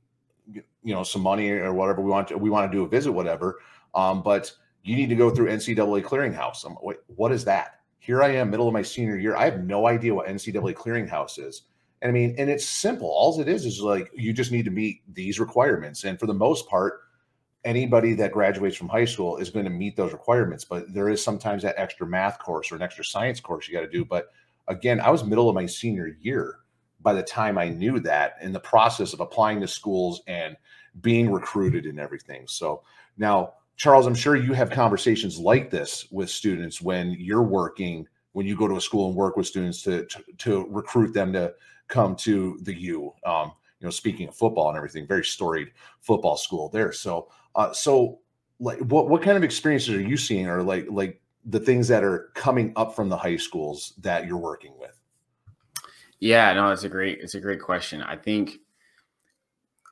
[0.52, 2.36] you know, some money or whatever we want to.
[2.36, 3.60] We want to do a visit, whatever.
[3.94, 4.52] Um, but
[4.82, 6.66] you need to go through NCAA clearinghouse.
[6.66, 7.80] I'm, wait, what is that?
[8.00, 9.34] Here I am, middle of my senior year.
[9.34, 11.62] I have no idea what NCAA clearinghouse is.
[12.04, 13.08] And I mean, and it's simple.
[13.08, 16.04] All it is is like you just need to meet these requirements.
[16.04, 17.00] And for the most part,
[17.64, 20.66] anybody that graduates from high school is going to meet those requirements.
[20.66, 23.80] But there is sometimes that extra math course or an extra science course you got
[23.80, 24.04] to do.
[24.04, 24.28] But
[24.68, 26.58] again, I was middle of my senior year
[27.00, 30.56] by the time I knew that in the process of applying to schools and
[31.00, 32.44] being recruited and everything.
[32.46, 32.82] So
[33.16, 38.46] now Charles, I'm sure you have conversations like this with students when you're working, when
[38.46, 41.54] you go to a school and work with students to to, to recruit them to
[41.88, 43.12] come to the U.
[43.24, 45.68] Um, you know, speaking of football and everything, very storied
[46.00, 46.92] football school there.
[46.92, 48.20] So, uh, so
[48.60, 52.04] like, what what kind of experiences are you seeing, or like like the things that
[52.04, 54.98] are coming up from the high schools that you're working with?
[56.20, 58.02] Yeah, no, it's a great it's a great question.
[58.02, 58.58] I think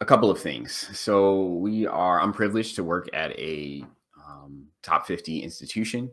[0.02, 0.88] a couple of things.
[0.98, 3.84] So we are, I'm privileged to work at a
[4.26, 6.10] um, top 50 institution.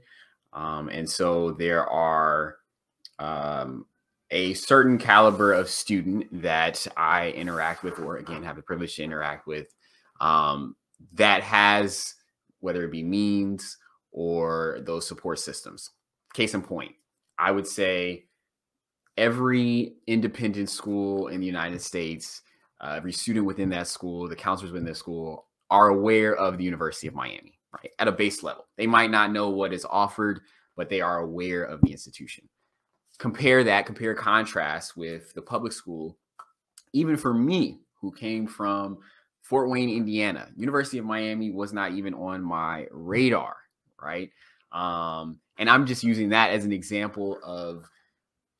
[0.53, 2.57] Um, and so there are
[3.19, 3.85] um,
[4.31, 9.03] a certain caliber of student that I interact with, or again, have the privilege to
[9.03, 9.73] interact with,
[10.21, 10.75] um,
[11.13, 12.15] that has,
[12.59, 13.77] whether it be means
[14.11, 15.91] or those support systems.
[16.33, 16.93] Case in point,
[17.37, 18.25] I would say
[19.17, 22.41] every independent school in the United States
[22.81, 26.63] uh, every student within that school, the counselors within that school are aware of the
[26.63, 27.91] University of Miami, right?
[27.99, 28.67] At a base level.
[28.77, 30.41] They might not know what is offered,
[30.75, 32.47] but they are aware of the institution.
[33.17, 36.17] Compare that, compare contrast with the public school.
[36.93, 38.97] Even for me, who came from
[39.41, 43.57] Fort Wayne, Indiana, University of Miami was not even on my radar,
[44.01, 44.31] right?
[44.71, 47.89] Um, and I'm just using that as an example of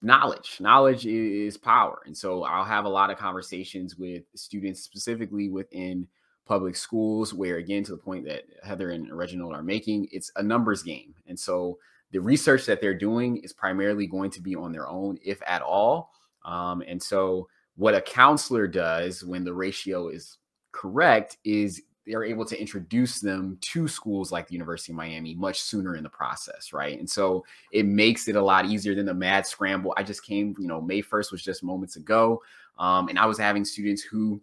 [0.01, 5.49] knowledge knowledge is power and so i'll have a lot of conversations with students specifically
[5.49, 6.07] within
[6.50, 10.43] public schools where again to the point that heather and reginald are making it's a
[10.43, 11.78] numbers game and so
[12.12, 15.62] the research that they're doing is primarily going to be on their own if at
[15.62, 16.10] all
[16.45, 20.39] um, and so what a counselor does when the ratio is
[20.72, 25.62] correct is they're able to introduce them to schools like the University of Miami much
[25.62, 26.97] sooner in the process, right?
[26.97, 29.93] And so it makes it a lot easier than the mad scramble.
[29.95, 32.41] I just came, you know, May 1st was just moments ago.
[32.80, 34.41] Um, and I was having students who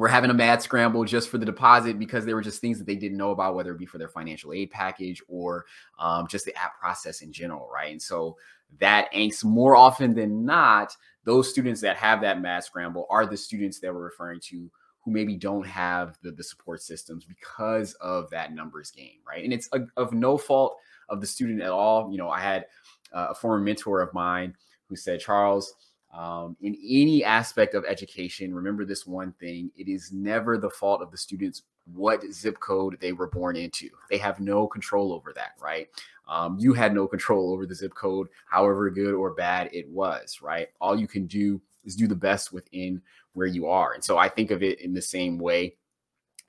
[0.00, 2.86] were having a mad scramble just for the deposit because there were just things that
[2.86, 5.66] they didn't know about, whether it be for their financial aid package or
[5.98, 7.92] um, just the app process in general, right?
[7.92, 8.38] And so
[8.78, 13.36] that angst more often than not, those students that have that mad scramble are the
[13.36, 14.70] students that we're referring to
[15.00, 19.44] who maybe don't have the, the support systems because of that numbers game, right?
[19.44, 20.78] And it's a, of no fault
[21.10, 22.10] of the student at all.
[22.10, 22.64] You know, I had
[23.12, 24.54] uh, a former mentor of mine
[24.86, 25.74] who said, Charles,
[26.12, 31.02] um, in any aspect of education, remember this one thing it is never the fault
[31.02, 33.88] of the students what zip code they were born into.
[34.08, 35.88] They have no control over that, right?
[36.28, 40.40] Um, you had no control over the zip code, however good or bad it was,
[40.42, 40.68] right?
[40.80, 43.02] All you can do is do the best within
[43.32, 43.94] where you are.
[43.94, 45.76] And so I think of it in the same way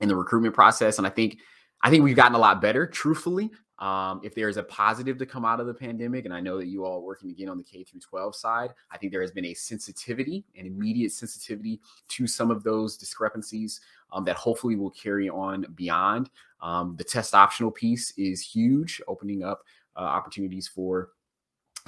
[0.00, 0.98] in the recruitment process.
[0.98, 1.38] And I think
[1.82, 3.50] I think we've gotten a lot better, truthfully.
[3.82, 6.56] Um, if there is a positive to come out of the pandemic, and I know
[6.56, 9.22] that you all are working again on the K through 12 side, I think there
[9.22, 11.80] has been a sensitivity, an immediate sensitivity
[12.10, 13.80] to some of those discrepancies
[14.12, 16.30] um, that hopefully will carry on beyond.
[16.60, 19.64] Um, the test optional piece is huge, opening up
[19.96, 21.08] uh, opportunities for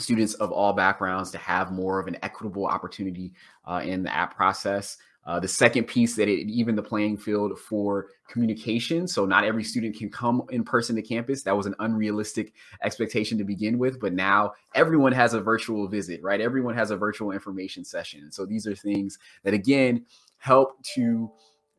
[0.00, 3.32] students of all backgrounds to have more of an equitable opportunity
[3.66, 4.96] uh, in the app process.
[5.26, 9.08] Uh, the second piece that it even the playing field for communication.
[9.08, 11.42] So not every student can come in person to campus.
[11.42, 12.52] That was an unrealistic
[12.82, 16.40] expectation to begin with, but now everyone has a virtual visit, right?
[16.40, 18.30] Everyone has a virtual information session.
[18.30, 20.04] So these are things that again
[20.36, 21.30] help to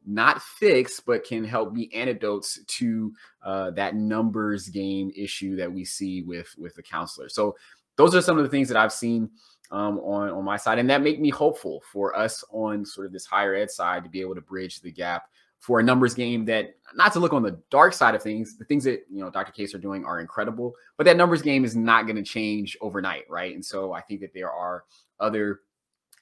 [0.08, 5.86] not fix, but can help be antidotes to uh, that numbers game issue that we
[5.86, 7.30] see with with the counselor.
[7.30, 7.56] So
[7.96, 9.30] those are some of the things that I've seen
[9.72, 13.14] um, on on my side, and that make me hopeful for us on sort of
[13.14, 16.46] this higher ed side to be able to bridge the gap for a numbers game
[16.46, 19.32] that not to look on the dark side of things the things that you know
[19.32, 22.78] dr case are doing are incredible but that numbers game is not going to change
[22.82, 24.84] overnight right and so i think that there are
[25.20, 25.62] other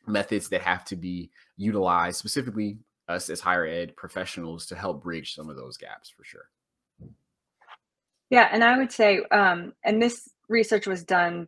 [0.06, 2.78] methods that have to be utilized specifically
[3.08, 6.50] us as higher ed professionals to help bridge some of those gaps for sure.
[8.30, 11.48] Yeah, and I would say, um, and this research was done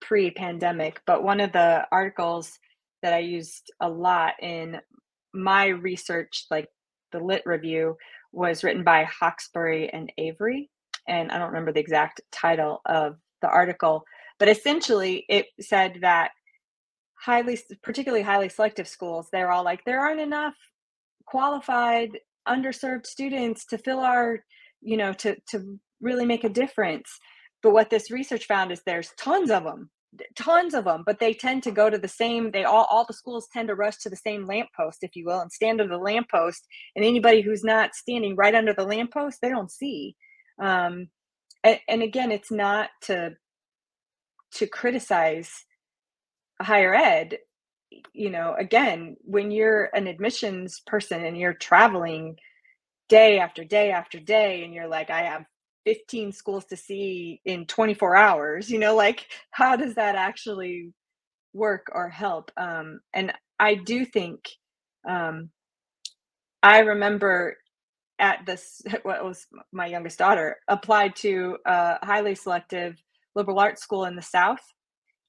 [0.00, 2.58] pre-pandemic, but one of the articles
[3.02, 4.80] that I used a lot in
[5.32, 6.68] my research, like
[7.12, 7.96] the lit review,
[8.32, 10.70] was written by Hoxby and Avery,
[11.08, 14.04] and I don't remember the exact title of the article,
[14.38, 16.30] but essentially it said that
[17.14, 20.54] highly, particularly highly selective schools, they're all like there aren't enough
[21.26, 24.40] qualified underserved students to fill our,
[24.80, 27.18] you know, to to really make a difference.
[27.62, 29.90] But what this research found is there's tons of them,
[30.36, 33.14] tons of them, but they tend to go to the same, they all, all the
[33.14, 36.02] schools tend to rush to the same lamppost, if you will, and stand under the
[36.02, 36.66] lamppost.
[36.96, 40.16] And anybody who's not standing right under the lamppost, they don't see.
[40.60, 41.08] Um,
[41.64, 43.32] and, and again, it's not to,
[44.54, 45.50] to criticize
[46.62, 47.38] higher ed
[48.12, 52.36] you know again when you're an admissions person and you're traveling
[53.08, 55.42] day after day after day and you're like i have
[55.90, 60.92] 15 schools to see in 24 hours you know like how does that actually
[61.54, 62.52] work or help?
[62.58, 64.48] Um, and i do think
[65.08, 65.50] um,
[66.62, 67.56] i remember
[68.20, 72.96] at this what was my youngest daughter applied to a highly selective
[73.36, 74.62] liberal arts school in the south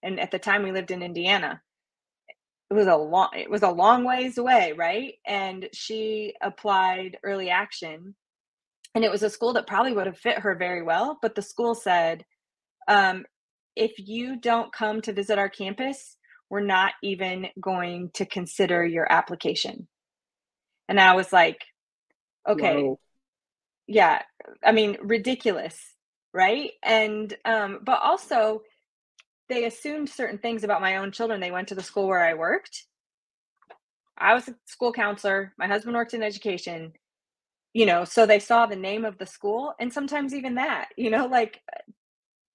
[0.04, 1.62] and at the time we lived in indiana.
[2.72, 5.16] It was a long it was a long ways away right?
[5.28, 8.16] And she applied early action
[8.94, 11.42] and it was a school that probably would have fit her very well but the
[11.42, 12.26] school said
[12.88, 13.26] um,
[13.76, 16.18] if you don't come to visit our campus
[16.50, 19.88] we're not even going to consider your application.
[20.90, 21.60] And i was like
[22.48, 22.84] okay.
[22.84, 23.00] Whoa.
[23.88, 24.22] yeah
[24.64, 25.78] i mean ridiculous
[26.34, 26.72] right?
[26.84, 28.62] And um but also
[29.50, 31.42] they assumed certain things about my own children.
[31.42, 32.86] They went to the school where i worked.
[34.18, 35.54] I was a school counselor.
[35.58, 36.94] My husband worked in education
[37.74, 41.10] you know so they saw the name of the school and sometimes even that you
[41.10, 41.82] know like uh,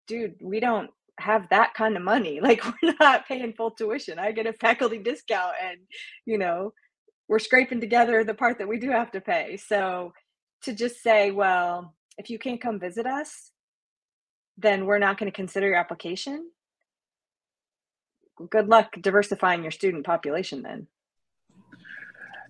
[0.07, 2.41] dude we don't have that kind of money.
[2.47, 4.19] Like we're not paying full tuition.
[4.19, 5.79] I get a faculty discount and
[6.27, 6.73] you know
[7.29, 9.57] we're scraping together the part that we do have to pay.
[9.57, 10.13] So
[10.63, 13.53] to just say well if you can't come visit us
[14.59, 16.51] then we're not going to consider your application
[18.51, 20.87] good luck diversifying your student population then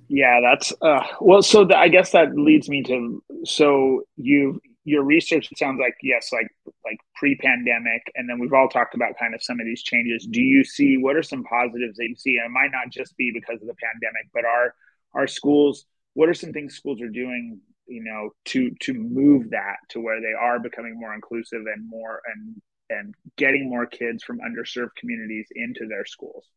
[0.09, 1.43] yeah, that's uh, well.
[1.43, 5.49] So the, I guess that leads me to so you your research.
[5.57, 6.49] Sounds like yes, like
[6.85, 10.27] like pre-pandemic, and then we've all talked about kind of some of these changes.
[10.31, 12.37] Do you see what are some positives that you see?
[12.37, 14.75] And it might not just be because of the pandemic, but our
[15.15, 15.87] our schools.
[16.15, 17.61] What are some things schools are doing?
[17.87, 22.21] You know, to to move that to where they are becoming more inclusive and more
[22.27, 26.49] and and getting more kids from underserved communities into their schools.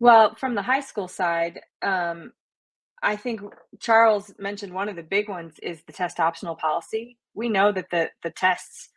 [0.00, 2.32] Well, from the high school side, um,
[3.02, 3.42] I think
[3.80, 7.18] Charles mentioned one of the big ones is the test optional policy.
[7.34, 8.90] We know that the the tests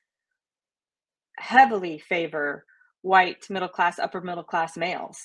[1.37, 2.65] heavily favor
[3.01, 5.19] white middle class, upper middle class males,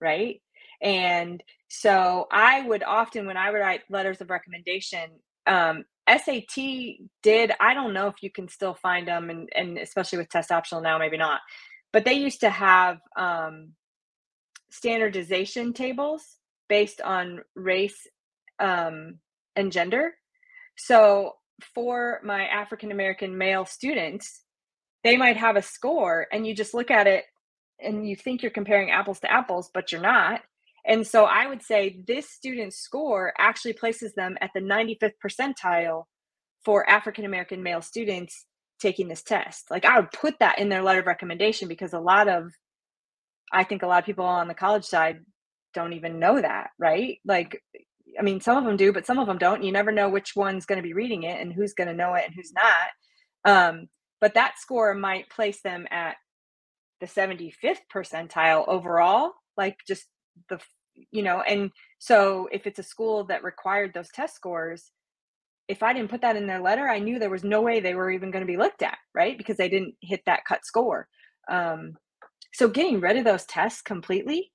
[0.00, 0.40] right?
[0.82, 5.10] And so I would often, when I would write letters of recommendation,
[5.46, 6.56] um, SAT
[7.22, 7.52] did.
[7.60, 10.82] I don't know if you can still find them, and and especially with test optional
[10.82, 11.40] now, maybe not.
[11.92, 13.72] But they used to have um,
[14.70, 16.36] standardization tables
[16.68, 18.06] based on race
[18.58, 19.18] um,
[19.56, 20.14] and gender.
[20.76, 21.34] So
[21.74, 24.42] for my African American male students,
[25.04, 27.24] they might have a score and you just look at it
[27.80, 30.42] and you think you're comparing apples to apples, but you're not.
[30.84, 36.04] And so I would say this student's score actually places them at the 95th percentile
[36.64, 38.46] for African American male students
[38.80, 39.70] taking this test.
[39.70, 42.52] Like I would put that in their letter of recommendation because a lot of
[43.52, 45.20] I think a lot of people on the college side
[45.74, 47.18] don't even know that, right?
[47.24, 47.62] Like,
[48.18, 49.62] I mean, some of them do, but some of them don't.
[49.62, 52.14] You never know which one's going to be reading it and who's going to know
[52.14, 52.88] it and who's not.
[53.44, 53.88] Um,
[54.20, 56.16] but that score might place them at
[57.00, 60.06] the 75th percentile overall, like just
[60.48, 60.58] the,
[61.12, 64.90] you know, and so if it's a school that required those test scores,
[65.68, 67.94] if I didn't put that in their letter, I knew there was no way they
[67.94, 69.36] were even going to be looked at, right?
[69.36, 71.06] Because they didn't hit that cut score.
[71.50, 71.92] Um,
[72.52, 74.52] so getting rid of those tests completely,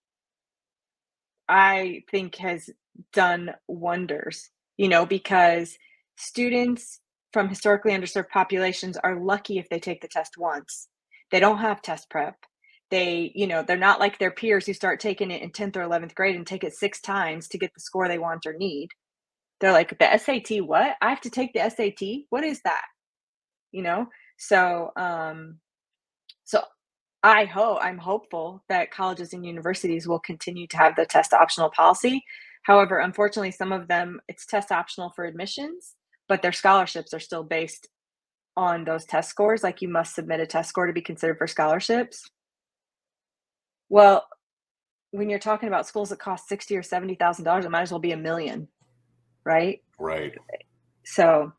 [1.48, 2.70] I think has
[3.12, 5.78] done wonders, you know, because
[6.18, 7.00] students
[7.32, 10.88] from historically underserved populations are lucky if they take the test once.
[11.32, 12.36] They don't have test prep.
[12.92, 15.82] They, you know, they're not like their peers who start taking it in 10th or
[15.82, 18.90] 11th grade and take it six times to get the score they want or need.
[19.60, 20.96] They're like, the SAT, what?
[21.02, 22.26] I have to take the SAT?
[22.30, 22.84] What is that?
[23.72, 24.08] You know?
[24.38, 25.60] So, um,
[27.24, 31.70] I hope I'm hopeful that colleges and universities will continue to have the test optional
[31.72, 32.24] policy.
[32.64, 35.96] However, unfortunately, some of them it's test optional for admissions,
[36.28, 37.88] but their scholarships are still based
[38.58, 39.64] on those test scores.
[39.64, 42.30] Like you must submit a test score to be considered for scholarships.
[43.90, 44.26] Well,
[45.12, 47.92] when you're talking about schools that cost sixty or seventy thousand dollars, it might as
[47.92, 48.68] well be a million,
[49.46, 49.80] right?
[50.00, 50.34] Right.
[51.06, 51.54] So,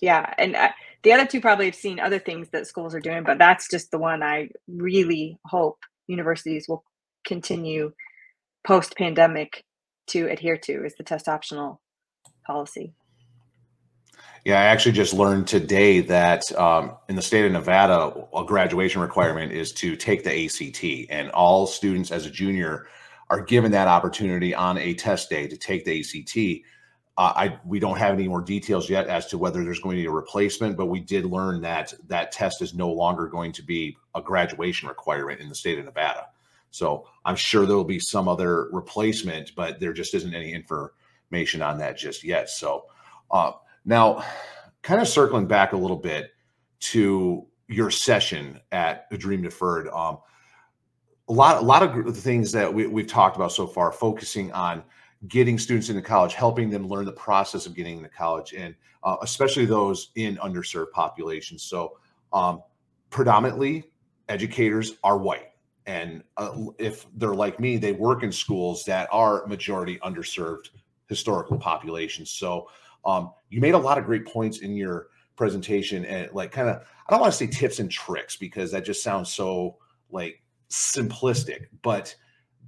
[0.00, 0.70] yeah, and uh,
[1.06, 3.92] the other two probably have seen other things that schools are doing, but that's just
[3.92, 5.78] the one I really hope
[6.08, 6.82] universities will
[7.24, 7.92] continue
[8.66, 9.62] post pandemic
[10.08, 11.80] to adhere to is the test optional
[12.44, 12.92] policy.
[14.44, 19.00] Yeah, I actually just learned today that um, in the state of Nevada, a graduation
[19.00, 22.88] requirement is to take the ACT, and all students as a junior
[23.30, 26.66] are given that opportunity on a test day to take the ACT.
[27.18, 30.02] Uh, I we don't have any more details yet as to whether there's going to
[30.02, 33.62] be a replacement, but we did learn that that test is no longer going to
[33.62, 36.26] be a graduation requirement in the state of Nevada.
[36.70, 41.62] So I'm sure there will be some other replacement, but there just isn't any information
[41.62, 42.50] on that just yet.
[42.50, 42.84] So
[43.30, 43.52] uh,
[43.86, 44.22] now,
[44.82, 46.32] kind of circling back a little bit
[46.78, 49.88] to your session at Dream Deferred.
[49.88, 50.18] Um,
[51.28, 54.52] a lot, a lot of the things that we, we've talked about so far, focusing
[54.52, 54.84] on
[55.28, 59.16] getting students into college, helping them learn the process of getting into college, and uh,
[59.22, 61.62] especially those in underserved populations.
[61.62, 61.98] So,
[62.32, 62.62] um,
[63.10, 63.84] predominantly,
[64.28, 65.52] educators are white
[65.86, 70.70] and uh, if they're like me they work in schools that are majority underserved
[71.08, 72.68] historical populations so
[73.04, 76.82] um, you made a lot of great points in your presentation and like kind of
[77.06, 79.76] i don't want to say tips and tricks because that just sounds so
[80.10, 82.14] like simplistic but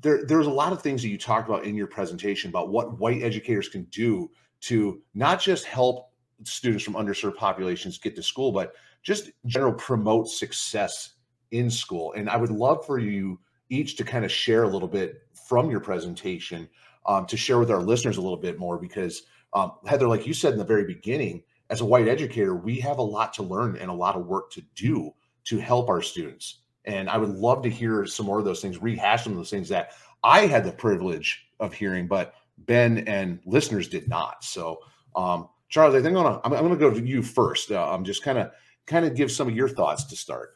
[0.01, 2.99] there, there's a lot of things that you talked about in your presentation about what
[2.99, 4.31] white educators can do
[4.61, 6.13] to not just help
[6.45, 11.15] students from underserved populations get to school but just general promote success
[11.51, 12.13] in school.
[12.13, 13.39] And I would love for you
[13.71, 16.69] each to kind of share a little bit from your presentation
[17.07, 19.23] um, to share with our listeners a little bit more because
[19.55, 22.99] um, Heather, like you said in the very beginning, as a white educator, we have
[22.99, 25.13] a lot to learn and a lot of work to do
[25.45, 26.61] to help our students.
[26.85, 29.51] And I would love to hear some more of those things, rehash some of those
[29.51, 29.93] things that
[30.25, 34.43] I had the privilege of hearing, but Ben and listeners did not.
[34.43, 34.81] So,
[35.15, 37.71] um, Charles, I think I'm gonna, I'm, gonna go to you first.
[37.71, 38.51] Uh, I'm just kind of
[38.87, 40.55] kind of give some of your thoughts to start.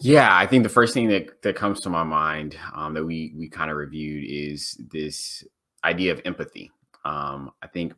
[0.00, 3.34] Yeah, I think the first thing that, that comes to my mind um, that we
[3.36, 5.44] we kind of reviewed is this
[5.82, 6.70] idea of empathy.
[7.04, 7.92] Um, I think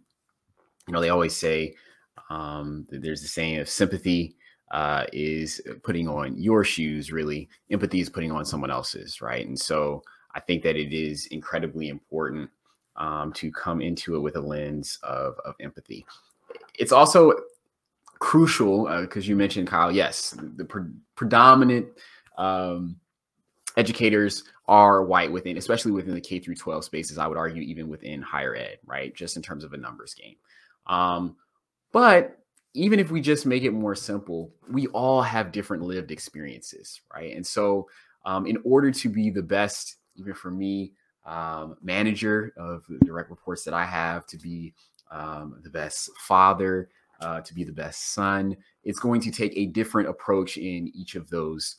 [0.86, 1.74] you know they always say
[2.30, 4.36] um, there's the saying of sympathy
[4.70, 7.12] uh, is putting on your shoes.
[7.12, 9.46] Really, empathy is putting on someone else's, right?
[9.46, 10.02] And so
[10.34, 12.50] I think that it is incredibly important
[12.96, 16.06] um, to come into it with a lens of of empathy.
[16.78, 17.32] It's also
[18.18, 19.90] crucial because uh, you mentioned Kyle.
[19.90, 21.88] Yes, the pre- predominant
[22.38, 22.96] um,
[23.76, 27.18] educators are white within, especially within the K through 12 spaces.
[27.18, 29.14] I would argue even within higher ed, right?
[29.14, 30.36] Just in terms of a numbers game.
[30.86, 31.36] Um,
[31.92, 32.39] but
[32.74, 37.34] even if we just make it more simple, we all have different lived experiences, right?
[37.34, 37.88] And so,
[38.24, 40.92] um, in order to be the best, even for me,
[41.26, 44.74] um, manager of the direct reports that I have, to be
[45.10, 46.88] um, the best father,
[47.20, 48.56] uh, to be the best son.
[48.84, 51.76] It's going to take a different approach in each of those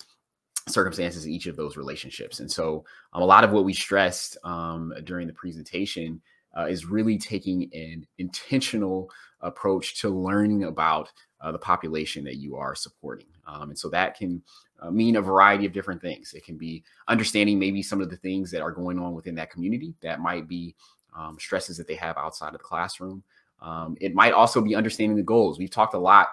[0.67, 2.39] circumstances, each of those relationships.
[2.39, 2.83] And so,
[3.13, 6.21] um, a lot of what we stressed um, during the presentation
[6.58, 9.10] uh, is really taking an intentional
[9.41, 13.28] approach to learning about uh, the population that you are supporting.
[13.47, 14.41] Um, and so that can
[14.80, 16.34] uh, mean a variety of different things.
[16.34, 19.52] It can be understanding maybe some of the things that are going on within that
[19.52, 20.76] community that might be
[21.18, 23.24] um, stresses that they have outside of the classroom.
[23.62, 25.60] Um, it might also be understanding the goals.
[25.60, 26.30] We've talked a lot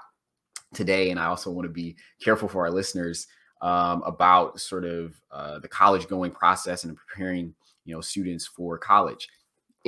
[0.74, 3.26] today, and I also want to be careful for our listeners
[3.60, 7.54] um, about sort of uh, the college going process and preparing
[7.84, 9.28] you know students for college.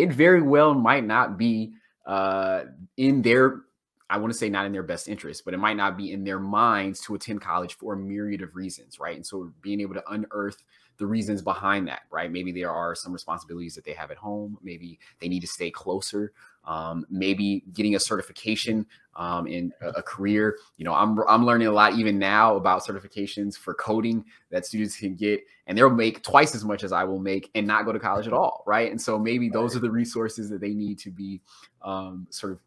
[0.01, 1.72] It very well might not be
[2.07, 2.64] uh,
[2.96, 3.62] in their
[4.11, 6.24] I want to say not in their best interest, but it might not be in
[6.24, 9.14] their minds to attend college for a myriad of reasons, right?
[9.14, 10.64] And so being able to unearth
[10.98, 12.30] the reasons behind that, right?
[12.30, 14.59] Maybe there are some responsibilities that they have at home.
[14.64, 16.32] Maybe they need to stay closer.
[16.64, 18.86] Um, maybe getting a certification
[19.16, 20.58] um, in a, a, career.
[20.76, 24.96] You know, I'm I'm learning a lot even now about certifications for coding that students
[24.96, 27.92] can get, and they'll make twice as much as I will make and not go
[27.92, 28.90] to college at all, right?
[28.90, 31.40] And so maybe those are the resources that they need to be
[31.82, 32.61] um, sort of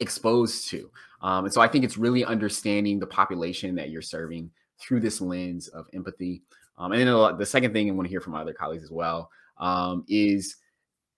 [0.00, 0.90] exposed to.
[1.22, 5.20] Um, and so I think it's really understanding the population that you're serving through this
[5.20, 6.42] lens of empathy.
[6.78, 8.90] Um, and then the second thing I want to hear from my other colleagues as
[8.90, 10.56] well um, is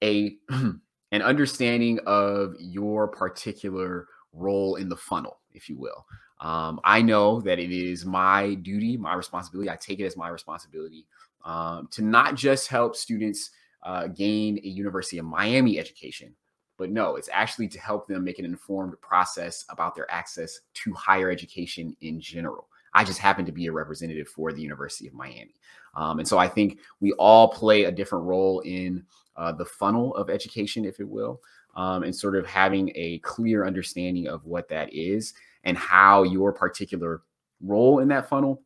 [0.02, 0.36] a
[1.16, 6.06] an understanding of your particular role in the funnel, if you will.
[6.40, 9.70] Um, I know that it is my duty, my responsibility.
[9.70, 11.06] I take it as my responsibility
[11.44, 13.50] um, to not just help students
[13.82, 16.34] uh, gain a University of Miami education.
[16.76, 20.92] But no, it's actually to help them make an informed process about their access to
[20.92, 22.68] higher education in general.
[22.96, 25.54] I just happen to be a representative for the University of Miami.
[25.94, 29.04] Um, and so I think we all play a different role in
[29.36, 31.42] uh, the funnel of education, if it will,
[31.74, 35.34] um, and sort of having a clear understanding of what that is
[35.64, 37.20] and how your particular
[37.60, 38.62] role in that funnel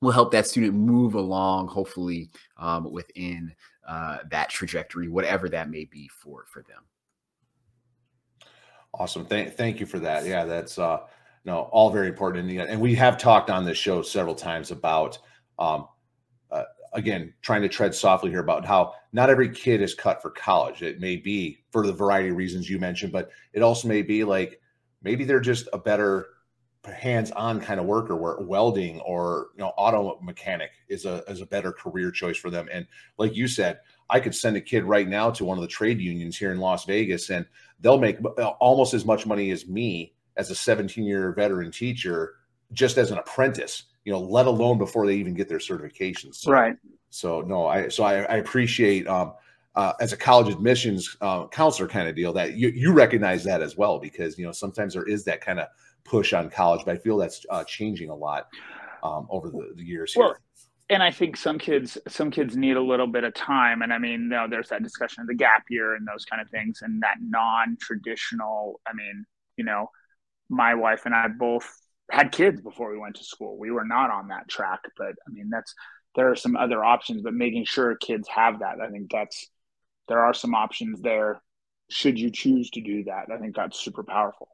[0.00, 3.54] will help that student move along, hopefully um, within
[3.86, 6.82] uh, that trajectory, whatever that may be for for them.
[8.94, 9.26] Awesome.
[9.26, 10.24] Thank, thank you for that.
[10.24, 11.00] Yeah, that's uh,
[11.46, 12.50] no, all very important.
[12.50, 15.18] And, and we have talked on this show several times about,
[15.60, 15.86] um,
[16.50, 20.30] uh, again, trying to tread softly here about how not every kid is cut for
[20.30, 20.82] college.
[20.82, 24.24] It may be for the variety of reasons you mentioned, but it also may be
[24.24, 24.60] like
[25.02, 26.26] maybe they're just a better
[26.84, 31.46] hands-on kind of worker where welding or you know auto mechanic is a is a
[31.46, 32.86] better career choice for them and
[33.18, 36.00] like you said i could send a kid right now to one of the trade
[36.00, 37.44] unions here in las vegas and
[37.80, 42.34] they'll make uh, almost as much money as me as a 17 year veteran teacher
[42.72, 46.50] just as an apprentice you know let alone before they even get their certifications so,
[46.50, 46.76] right
[47.10, 49.34] so no i so i, I appreciate um
[49.74, 53.60] uh, as a college admissions uh, counselor kind of deal that you, you recognize that
[53.60, 55.68] as well because you know sometimes there is that kind of
[56.06, 58.48] push on college, but I feel that's uh, changing a lot
[59.02, 60.14] um, over the, the years.
[60.14, 60.24] Here.
[60.24, 60.36] Well,
[60.88, 63.82] and I think some kids some kids need a little bit of time.
[63.82, 66.40] And I mean, you know, there's that discussion of the gap year and those kind
[66.40, 68.80] of things, and that non-traditional.
[68.86, 69.26] I mean,
[69.56, 69.90] you know,
[70.48, 71.68] my wife and I both
[72.10, 73.58] had kids before we went to school.
[73.58, 75.74] We were not on that track, but I mean, that's
[76.14, 79.48] there are some other options, but making sure kids have that, I think that's
[80.08, 81.40] there are some options there.
[81.90, 84.48] Should you choose to do that, I think that's super powerful.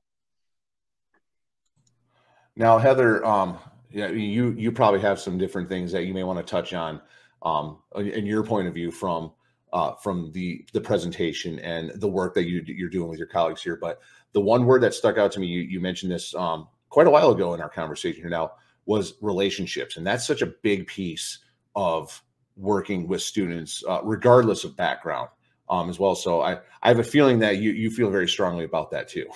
[2.56, 3.58] Now, Heather, um,
[3.90, 7.00] yeah, you you probably have some different things that you may want to touch on
[7.42, 9.32] um, in your point of view from
[9.72, 13.62] uh, from the the presentation and the work that you you're doing with your colleagues
[13.62, 13.76] here.
[13.76, 14.00] But
[14.32, 17.10] the one word that stuck out to me, you, you mentioned this um, quite a
[17.10, 18.52] while ago in our conversation here now,
[18.86, 21.38] was relationships, and that's such a big piece
[21.74, 22.22] of
[22.56, 25.28] working with students, uh, regardless of background,
[25.68, 26.14] um, as well.
[26.14, 29.26] So I I have a feeling that you you feel very strongly about that too.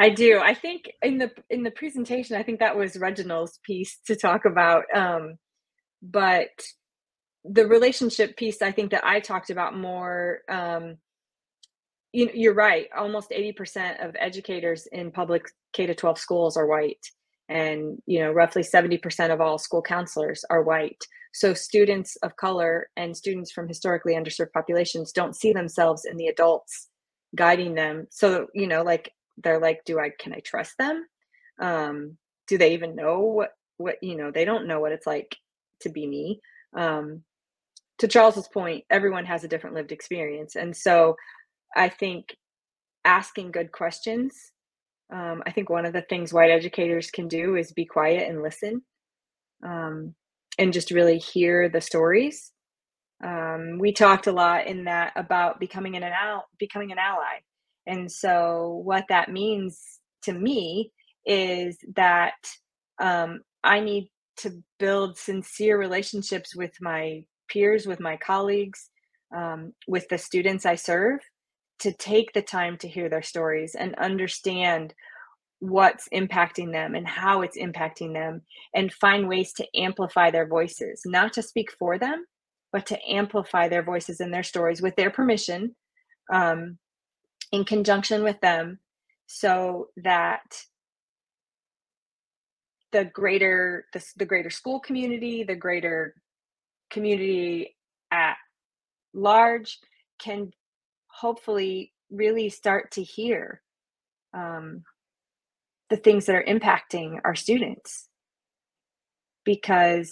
[0.00, 0.40] I do.
[0.40, 4.44] I think in the in the presentation, I think that was Reginald's piece to talk
[4.44, 4.84] about.
[4.94, 5.38] Um,
[6.02, 6.48] but
[7.44, 10.40] the relationship piece, I think that I talked about more.
[10.48, 10.96] Um,
[12.12, 12.88] you, you're right.
[12.96, 17.04] Almost eighty percent of educators in public K to twelve schools are white,
[17.48, 21.02] and you know roughly seventy percent of all school counselors are white.
[21.34, 26.26] So students of color and students from historically underserved populations don't see themselves in the
[26.28, 26.88] adults
[27.36, 28.06] guiding them.
[28.10, 31.06] So you know, like they're like do i can i trust them
[31.60, 32.16] um
[32.48, 35.36] do they even know what what you know they don't know what it's like
[35.80, 36.40] to be me
[36.76, 37.22] um
[37.98, 41.16] to charles's point everyone has a different lived experience and so
[41.76, 42.36] i think
[43.04, 44.34] asking good questions
[45.12, 48.42] um, i think one of the things white educators can do is be quiet and
[48.42, 48.82] listen
[49.64, 50.14] um,
[50.58, 52.52] and just really hear the stories.
[53.24, 57.38] Um, we talked a lot in that about becoming an al- becoming an ally
[57.86, 60.92] and so, what that means to me
[61.26, 62.34] is that
[63.00, 68.90] um, I need to build sincere relationships with my peers, with my colleagues,
[69.36, 71.20] um, with the students I serve,
[71.82, 74.94] to take the time to hear their stories and understand
[75.60, 78.42] what's impacting them and how it's impacting them,
[78.74, 82.24] and find ways to amplify their voices, not to speak for them,
[82.72, 85.76] but to amplify their voices and their stories with their permission.
[86.32, 86.78] Um,
[87.52, 88.78] in conjunction with them
[89.26, 90.64] so that
[92.90, 96.14] the greater the, the greater school community the greater
[96.90, 97.76] community
[98.10, 98.36] at
[99.14, 99.78] large
[100.18, 100.50] can
[101.22, 103.62] hopefully really start to hear
[104.34, 104.82] um,
[105.88, 108.08] the things that are impacting our students.
[109.44, 110.10] Because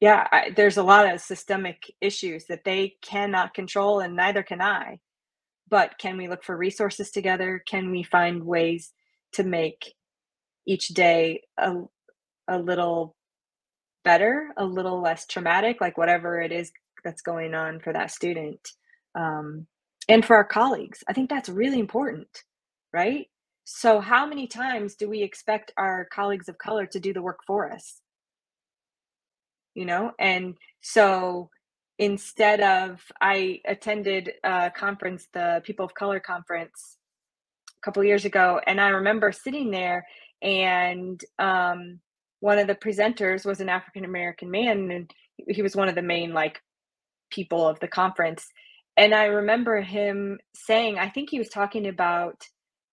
[0.00, 4.60] yeah I, there's a lot of systemic issues that they cannot control and neither can
[4.60, 4.98] i.
[5.68, 7.62] But can we look for resources together?
[7.66, 8.92] Can we find ways
[9.34, 9.94] to make
[10.66, 11.76] each day a,
[12.48, 13.16] a little
[14.04, 16.72] better a little less traumatic like whatever it is
[17.04, 18.60] that's going on for that student
[19.14, 19.66] um,
[20.08, 21.04] and for our colleagues.
[21.08, 22.28] I think that's really important
[22.92, 23.26] right?
[23.64, 27.40] So how many times do we expect our colleagues of color to do the work
[27.46, 28.00] for us?
[29.74, 31.50] You know and so
[31.98, 36.96] instead of i attended a conference the people of color conference
[37.70, 40.06] a couple years ago and i remember sitting there
[40.42, 42.00] and um,
[42.40, 45.12] one of the presenters was an african american man and
[45.48, 46.60] he was one of the main like
[47.30, 48.46] people of the conference.
[48.96, 52.44] And I remember him saying, I think he was talking about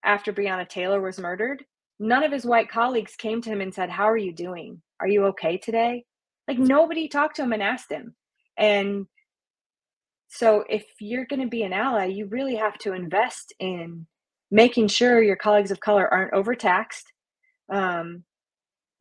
[0.03, 1.65] after Breonna Taylor was murdered,
[1.99, 4.81] none of his white colleagues came to him and said, How are you doing?
[4.99, 6.05] Are you okay today?
[6.47, 8.15] Like nobody talked to him and asked him.
[8.57, 9.07] And
[10.29, 14.07] so if you're going to be an ally, you really have to invest in
[14.49, 17.11] making sure your colleagues of color aren't overtaxed,
[17.71, 18.23] um,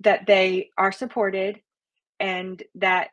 [0.01, 1.61] that they are supported,
[2.18, 3.11] and that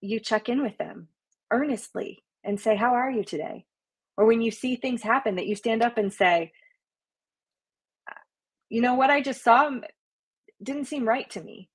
[0.00, 1.08] you check in with them
[1.50, 3.64] earnestly and say, How are you today?
[4.16, 6.52] Or when you see things happen, that you stand up and say,
[8.70, 9.70] You know what I just saw
[10.62, 11.68] didn't seem right to me.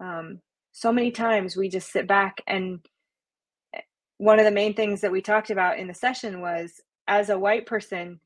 [0.00, 0.40] Um,
[0.72, 2.80] so many times we just sit back and
[3.74, 3.80] eh,
[4.18, 7.38] one of the main things that we talked about in the session was as a
[7.38, 8.20] white person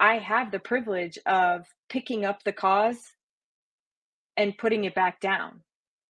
[0.00, 2.98] i have the privilege of picking up the cause
[4.36, 5.60] and putting it back down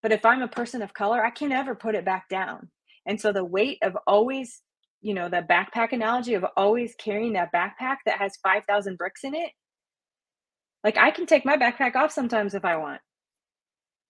[0.03, 2.68] but if i'm a person of color i can never put it back down
[3.09, 4.62] and so the weight of always
[5.00, 9.34] you know the backpack analogy of always carrying that backpack that has 5000 bricks in
[9.34, 9.50] it
[10.84, 13.00] like i can take my backpack off sometimes if i want.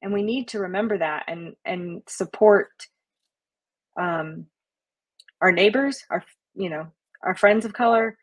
[0.03, 2.69] And we need to remember that and and support
[4.01, 4.47] um,
[5.43, 6.25] our neighbors our
[6.55, 6.89] you know
[7.23, 8.17] our friends of color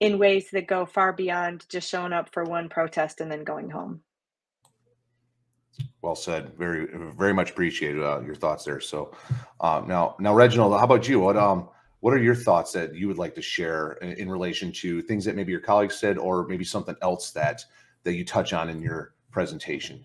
[0.00, 3.70] in ways that go far beyond just showing up for one protest and then going
[3.70, 4.02] home
[6.02, 6.56] well said.
[6.56, 8.80] Very very much appreciated uh, your thoughts there.
[8.80, 9.14] So
[9.60, 11.20] uh, now now reginald how about you?
[11.20, 11.68] What um
[12.00, 15.24] what are your thoughts that you would like to share in, in relation to things
[15.24, 17.64] that maybe your colleagues said or maybe something else that
[18.02, 20.04] that you touch on in your presentation?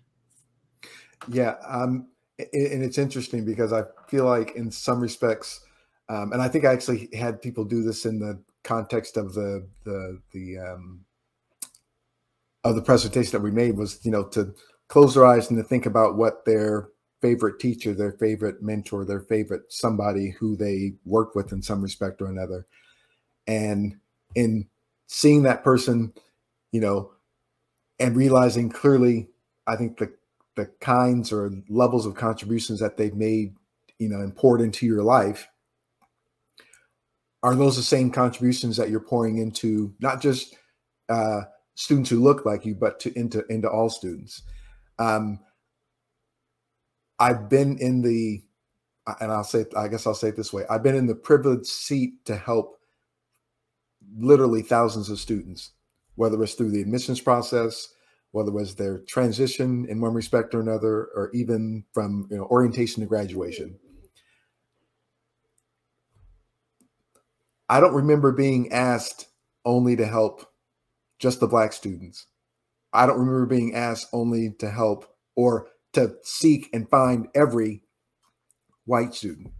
[1.27, 5.61] Yeah, um, and it's interesting because I feel like in some respects,
[6.07, 9.67] um, and I think I actually had people do this in the context of the
[9.83, 11.03] the the um,
[12.63, 14.53] of the presentation that we made was you know to
[14.87, 16.89] close their eyes and to think about what their
[17.21, 22.21] favorite teacher, their favorite mentor, their favorite somebody who they work with in some respect
[22.21, 22.65] or another,
[23.47, 23.97] and
[24.35, 24.67] in
[25.07, 26.13] seeing that person,
[26.71, 27.11] you know,
[27.99, 29.27] and realizing clearly,
[29.65, 30.13] I think the
[30.55, 33.55] the kinds or levels of contributions that they've made,
[33.99, 35.47] you know, and poured into your life,
[37.43, 40.55] are those the same contributions that you're pouring into not just
[41.09, 41.41] uh,
[41.75, 44.43] students who look like you, but to into into all students?
[44.99, 45.39] Um,
[47.19, 48.43] I've been in the,
[49.19, 51.67] and I'll say, I guess I'll say it this way: I've been in the privileged
[51.67, 52.79] seat to help
[54.17, 55.71] literally thousands of students,
[56.15, 57.87] whether it's through the admissions process,
[58.31, 62.45] whether it was their transition in one respect or another, or even from you know,
[62.45, 63.77] orientation to graduation.
[67.69, 69.27] I don't remember being asked
[69.65, 70.45] only to help
[71.19, 72.27] just the black students.
[72.97, 77.83] I don't remember being asked only to help or to seek and find every
[78.85, 79.51] white student.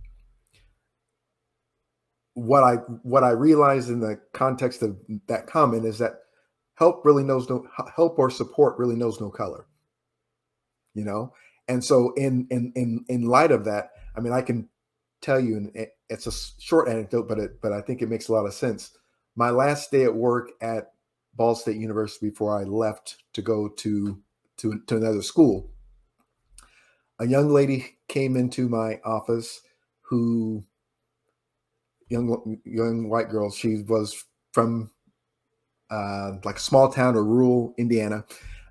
[2.34, 6.20] What I what I realized in the context of that comment is that
[6.76, 7.66] help really knows no
[7.96, 9.66] help or support really knows no color
[10.98, 11.32] you know
[11.68, 14.68] and so in in in in light of that i mean i can
[15.22, 18.34] tell you and it's a short anecdote but it but i think it makes a
[18.34, 18.98] lot of sense
[19.36, 20.94] my last day at work at
[21.38, 24.20] ball state university before i left to go to
[24.58, 25.70] to, to another school
[27.20, 29.62] a young lady came into my office
[30.02, 30.64] who
[32.10, 34.90] young young white girl she was from
[35.90, 38.26] uh, like a small town or rural Indiana,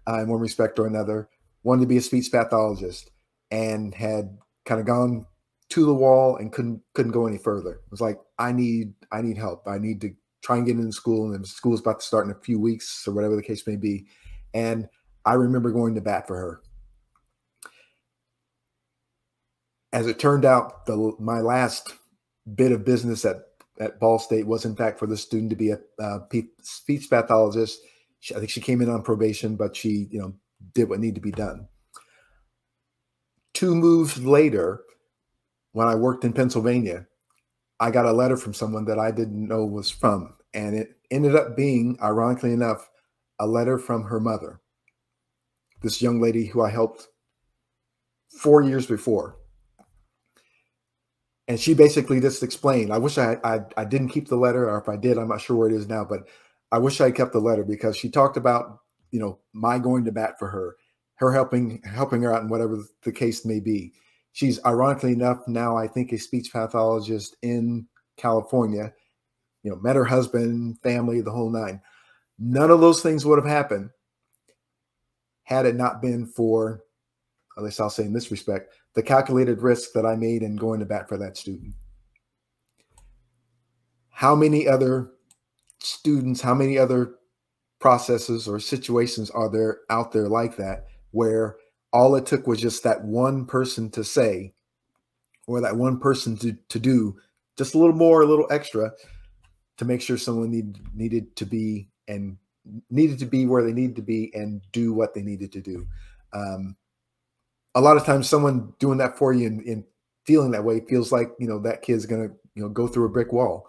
[0.09, 1.29] uh, in one respect or another,
[1.63, 3.11] wanted to be a speech pathologist
[3.51, 5.27] and had kind of gone
[5.69, 7.75] to the wall and couldn't couldn't go any further.
[7.75, 9.67] It was like, I need I need help.
[9.67, 10.15] I need to
[10.47, 13.13] try and get into school, and school's about to start in a few weeks or
[13.13, 14.07] whatever the case may be.
[14.55, 14.89] And
[15.25, 16.61] I remember going to bat for her.
[19.93, 21.95] As it turned out, the my last
[22.55, 23.39] bit of business at
[23.81, 26.21] at Ball State was in fact for the student to be a uh,
[26.63, 27.81] speech pathologist.
[28.21, 30.35] She, I think she came in on probation, but she, you know,
[30.75, 31.67] did what needed to be done.
[33.53, 34.83] Two moves later,
[35.73, 37.07] when I worked in Pennsylvania,
[37.81, 41.37] I got a letter from someone that I didn't know was from, and it ended
[41.37, 42.91] up being, ironically enough,
[43.39, 44.61] a letter from her mother.
[45.83, 47.07] This young lady who I helped
[48.31, 49.37] four years before
[51.49, 52.93] and she basically just explained.
[52.93, 55.41] I wish I, I, I didn't keep the letter, or if I did, I'm not
[55.41, 56.05] sure where it is now.
[56.05, 56.29] But
[56.73, 58.79] I wish I kept the letter because she talked about
[59.13, 60.77] you know my going to bat for her,
[61.17, 63.93] her helping helping her out in whatever the case may be.
[64.33, 67.87] She's ironically enough now I think a speech pathologist in
[68.17, 68.93] California.
[69.67, 71.81] You know, met her husband, family, the whole nine.
[72.39, 73.91] None of those things would have happened
[75.43, 76.85] had it not been for,
[77.59, 80.79] at least I'll say in this respect, the calculated risk that I made in going
[80.79, 81.75] to bat for that student.
[84.11, 85.11] How many other
[85.81, 87.17] students, how many other
[87.81, 91.57] processes or situations are there out there like that where
[91.93, 94.55] all it took was just that one person to say
[95.49, 97.17] or that one person to, to do
[97.59, 98.93] just a little more, a little extra
[99.77, 102.37] to make sure someone need, needed to be and
[102.91, 105.87] needed to be where they needed to be and do what they needed to do.
[106.33, 106.77] Um,
[107.77, 109.85] a lot of times someone doing that for you and, and
[110.25, 113.11] feeling that way feels like you know that kid's gonna you know go through a
[113.11, 113.69] brick wall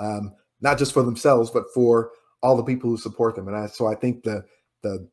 [0.00, 2.10] um, not just for themselves but for
[2.42, 4.44] all the people who support them and I, so i think the
[4.82, 5.08] the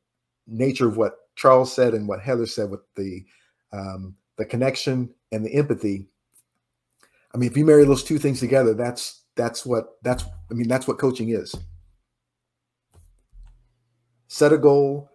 [0.47, 3.23] nature of what charles said and what heather said with the
[3.71, 6.07] um, the connection and the empathy
[7.35, 10.67] i mean if you marry those two things together that's that's what that's i mean
[10.67, 11.55] that's what coaching is
[14.27, 15.09] set a goal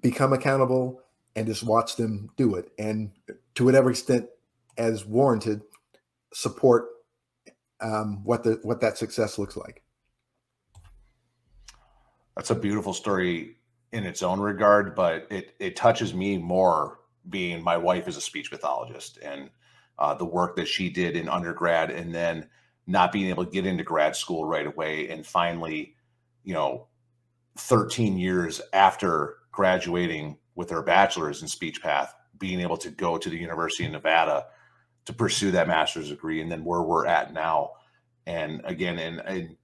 [0.00, 1.00] become accountable
[1.34, 2.70] and just watch them do it.
[2.78, 3.10] And
[3.56, 4.28] to whatever extent
[4.78, 5.62] as warranted,
[6.32, 6.86] support
[7.80, 9.82] um, what the what that success looks like.
[12.36, 13.56] That's a beautiful story
[13.92, 18.20] in its own regard, but it it touches me more being my wife is a
[18.20, 19.50] speech pathologist and
[19.98, 22.48] uh, the work that she did in undergrad, and then
[22.86, 25.94] not being able to get into grad school right away, and finally,
[26.42, 26.86] you know,
[27.58, 33.30] 13 years after graduating with their bachelor's in speech path, being able to go to
[33.30, 34.46] the University of Nevada
[35.04, 37.72] to pursue that master's degree, and then where we're at now.
[38.26, 39.56] And again, and, and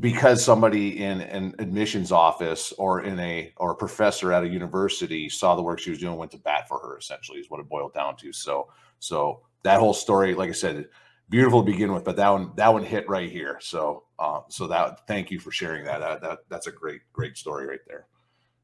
[0.00, 5.28] because somebody in an admissions office or in a or a professor at a university
[5.28, 6.98] saw the work she was doing, went to bat for her.
[6.98, 8.32] Essentially, is what it boiled down to.
[8.32, 8.68] So,
[8.98, 10.88] so that whole story, like I said,
[11.28, 13.58] beautiful to begin with, but that one that one hit right here.
[13.60, 16.00] So, uh, so that thank you for sharing that.
[16.00, 16.20] that.
[16.22, 18.06] That that's a great great story right there.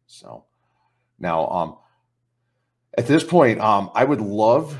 [0.07, 0.45] So,
[1.19, 1.77] now, um,
[2.99, 4.77] at this point, um, I would love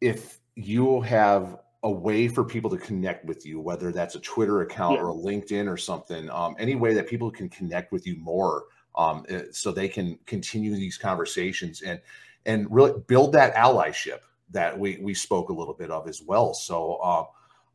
[0.00, 4.62] if you have a way for people to connect with you, whether that's a Twitter
[4.62, 5.02] account yeah.
[5.02, 8.64] or a LinkedIn or something, um, any way that people can connect with you more,
[8.96, 12.00] um, eh, so they can continue these conversations and
[12.46, 14.20] and really build that allyship
[14.50, 16.54] that we we spoke a little bit of as well.
[16.54, 17.24] So, uh,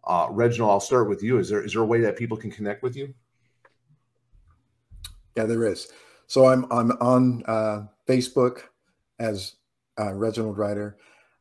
[0.06, 1.40] uh, Reginald, I'll start with you.
[1.40, 3.14] Is there is there a way that people can connect with you?
[5.36, 5.92] Yeah, there is.
[6.28, 8.62] So I'm I'm on uh, Facebook
[9.20, 9.56] as
[10.00, 10.98] uh, Reginald Ryder.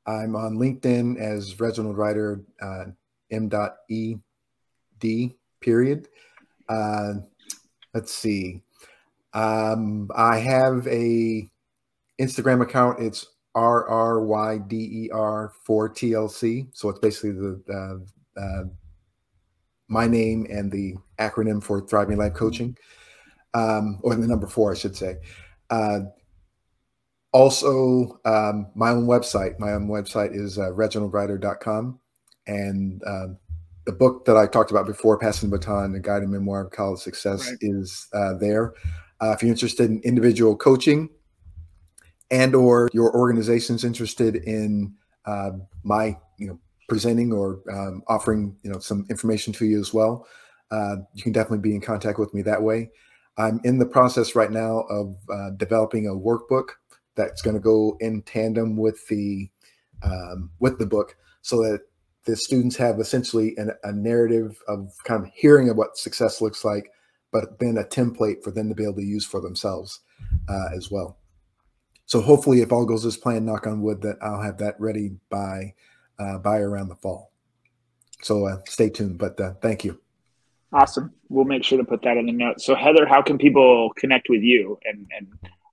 [0.06, 2.84] I'm on LinkedIn as Reginald Ryder uh,
[3.30, 5.36] M.E.D.
[5.60, 6.08] period.
[6.68, 7.14] Uh,
[7.92, 8.62] let's see.
[9.34, 11.48] Um, I have a
[12.18, 13.00] Instagram account.
[13.00, 13.26] It's
[13.58, 16.68] R R Y D E R for TLC.
[16.72, 18.64] So it's basically the uh, uh,
[19.88, 22.76] my name and the acronym for Thriving Life Coaching,
[23.54, 25.16] um, or the number four, I should say.
[25.70, 26.00] Uh,
[27.32, 29.58] also, um, my own website.
[29.58, 31.98] My own website is uh, reginaldryder.com.
[32.46, 33.26] And uh,
[33.86, 37.00] the book that I talked about before, Passing the Baton, The Guided Memoir of College
[37.00, 37.58] Success, right.
[37.60, 38.74] is uh, there.
[39.20, 41.10] Uh, if you're interested in individual coaching
[42.30, 45.50] and or your organization's interested in uh,
[45.82, 46.58] my, you know,
[46.88, 50.26] presenting or um, offering, you know, some information to you as well,
[50.70, 52.90] uh, you can definitely be in contact with me that way.
[53.36, 55.16] I'm in the process right now of
[55.58, 56.70] developing a workbook
[57.18, 59.50] that's going to go in tandem with the
[60.02, 61.80] um, with the book so that
[62.24, 66.64] the students have essentially an, a narrative of kind of hearing of what success looks
[66.64, 66.90] like
[67.32, 70.00] but then a template for them to be able to use for themselves
[70.48, 71.18] uh, as well
[72.08, 75.12] so hopefully if all goes as planned knock on wood that i'll have that ready
[75.30, 75.72] by
[76.18, 77.30] uh, by around the fall
[78.22, 80.00] so uh, stay tuned but uh, thank you
[80.72, 83.92] awesome we'll make sure to put that in the notes so heather how can people
[83.96, 85.28] connect with you and and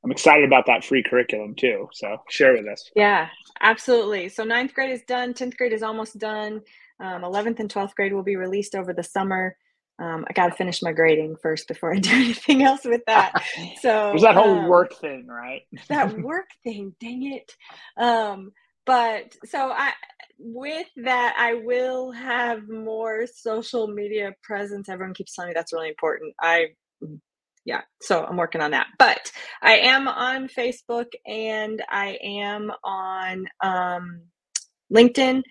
[0.06, 1.90] I'm excited about that free curriculum too.
[1.92, 2.92] So share with us.
[2.96, 3.28] Yeah,
[3.60, 4.30] absolutely.
[4.30, 5.34] So ninth grade is done.
[5.34, 6.62] 10th grade is almost done.
[7.00, 9.58] Um, 11th and 12th grade will be released over the summer.
[9.98, 13.34] Um, I got to finish my grading first before I do anything else with that.
[13.82, 15.64] So there's that whole um, work thing, right?
[15.90, 17.52] that work thing, dang it.
[17.98, 18.52] Um,
[18.86, 19.94] but so I,
[20.38, 24.90] with that, I will have more social media presence.
[24.90, 26.34] Everyone keeps telling me that's really important.
[26.42, 26.70] I
[27.66, 29.32] yeah so i'm working on that but
[29.62, 34.22] i am on facebook and i am on um,
[34.94, 35.42] linkedin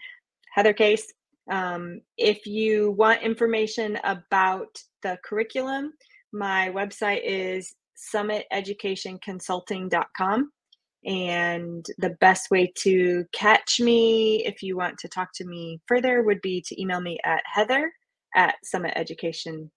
[0.53, 1.13] heather case
[1.51, 5.93] um, if you want information about the curriculum
[6.33, 7.75] my website is
[8.15, 10.51] summiteducationconsulting.com
[11.07, 16.23] and the best way to catch me if you want to talk to me further
[16.23, 17.93] would be to email me at heather
[18.35, 19.69] at summiteducation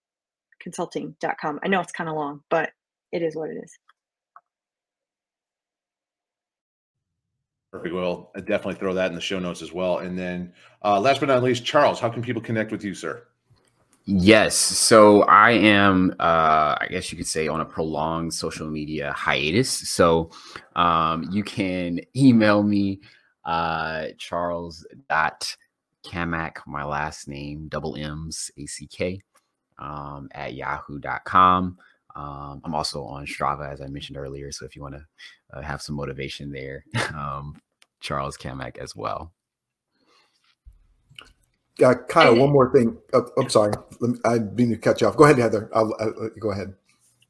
[0.59, 1.59] consulting.com.
[1.63, 2.72] I know it's kind of long, but
[3.11, 3.74] it is what it is.
[7.72, 7.93] Perfect.
[7.93, 9.99] Well, I definitely throw that in the show notes as well.
[9.99, 10.53] And then,
[10.84, 13.28] uh, last but not least, Charles, how can people connect with you, sir?
[14.05, 14.55] Yes.
[14.55, 19.70] So I am, uh, I guess you could say, on a prolonged social media hiatus.
[19.70, 20.32] So
[20.78, 23.01] um, you can email me,
[23.43, 25.53] uh, Charles dot
[26.05, 29.20] Cammack, my last name, double M's, A C K,
[29.78, 31.78] um, at yahoo.com.
[32.18, 34.51] Um, I'm also on Strava, as I mentioned earlier.
[34.51, 35.05] So if you want to
[35.53, 37.55] uh, have some motivation there, um,
[38.01, 39.32] Charles Cammack as well.
[41.84, 42.97] Uh, Kyle, one more thing.
[43.13, 43.72] Oh, I'm sorry.
[44.26, 45.15] I didn't mean to cut you off.
[45.15, 45.70] Go ahead, Heather.
[45.74, 46.74] I'll, I'll go ahead.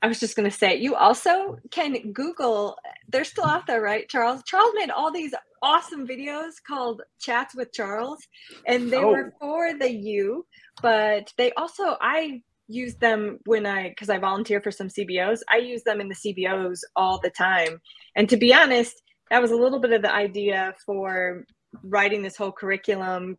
[0.01, 2.77] I was just going to say, you also can Google.
[3.09, 4.41] They're still out there, right, Charles?
[4.45, 8.19] Charles made all these awesome videos called Chats with Charles,
[8.65, 9.09] and they oh.
[9.09, 10.45] were for the U,
[10.81, 15.39] but they also I use them when I because I volunteer for some CBOs.
[15.51, 17.81] I use them in the CBOs all the time,
[18.15, 21.45] and to be honest, that was a little bit of the idea for
[21.83, 23.37] writing this whole curriculum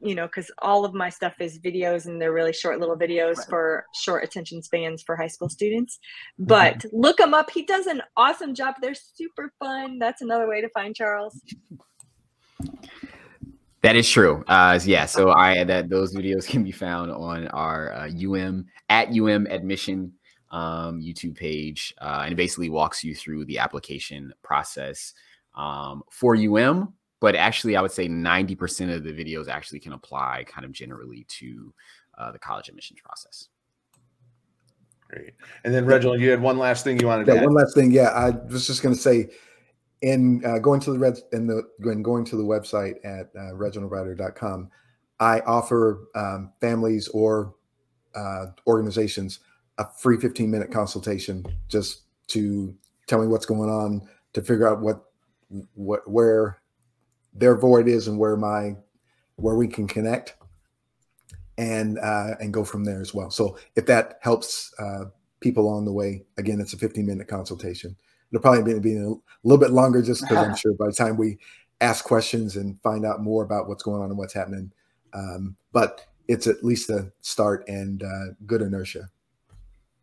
[0.00, 3.38] you know, because all of my stuff is videos and they're really short little videos
[3.38, 3.48] right.
[3.48, 5.98] for short attention spans for high school students.
[6.38, 6.96] But mm-hmm.
[6.96, 7.50] look them up.
[7.50, 8.76] He does an awesome job.
[8.80, 9.98] They're super fun.
[9.98, 11.40] That's another way to find Charles.
[13.82, 14.44] That is true.
[14.48, 19.08] Uh, yeah, so I that those videos can be found on our uh, UM at
[19.08, 20.12] UM admission
[20.50, 25.14] um, YouTube page, uh, and it basically walks you through the application process
[25.54, 30.44] um, for UM but actually i would say 90% of the videos actually can apply
[30.46, 31.72] kind of generally to
[32.16, 33.48] uh, the college admissions process
[35.08, 37.46] great and then reginald you had one last thing you wanted yeah, to add.
[37.46, 39.28] one last thing yeah i was just going to say
[40.02, 43.52] in uh, going to the red in the when going to the website at uh,
[43.54, 44.70] reginaldryder.com
[45.20, 47.54] i offer um, families or
[48.14, 49.40] uh, organizations
[49.78, 52.74] a free 15 minute consultation just to
[53.06, 55.04] tell me what's going on to figure out what
[55.74, 56.60] what where
[57.34, 58.76] their void is and where my
[59.36, 60.36] where we can connect
[61.56, 63.30] and uh, and go from there as well.
[63.30, 65.06] So if that helps uh,
[65.40, 67.96] people on the way, again, it's a 15 minute consultation.
[68.32, 69.14] It'll probably be, be a
[69.44, 71.38] little bit longer just because I'm sure by the time we
[71.80, 74.72] ask questions and find out more about what's going on and what's happening.
[75.12, 79.08] Um, but it's at least a start and uh, good inertia.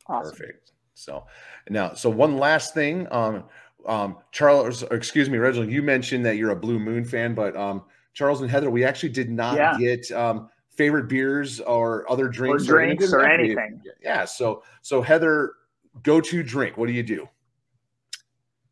[0.08, 0.32] Awesome.
[0.32, 0.72] Perfect.
[0.94, 1.26] So
[1.70, 3.08] now, so one last thing.
[3.12, 3.44] Um,
[3.86, 7.84] um, Charles, excuse me, Reginald, you mentioned that you're a Blue Moon fan, but um,
[8.14, 9.78] Charles and Heather, we actually did not yeah.
[9.78, 13.58] get um, favorite beers or other drinks or drinks or anything.
[13.58, 13.82] Or anything.
[14.02, 14.26] Yeah.
[14.26, 15.54] So, so Heather,
[16.02, 16.78] go to drink.
[16.78, 17.28] What do you do?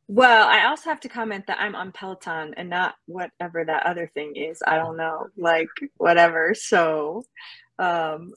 [0.08, 4.12] Well, I also have to comment that I'm on Peloton and not whatever that other
[4.14, 4.62] thing is.
[4.66, 6.54] I don't know, like whatever.
[6.54, 7.24] So,
[7.80, 8.34] um,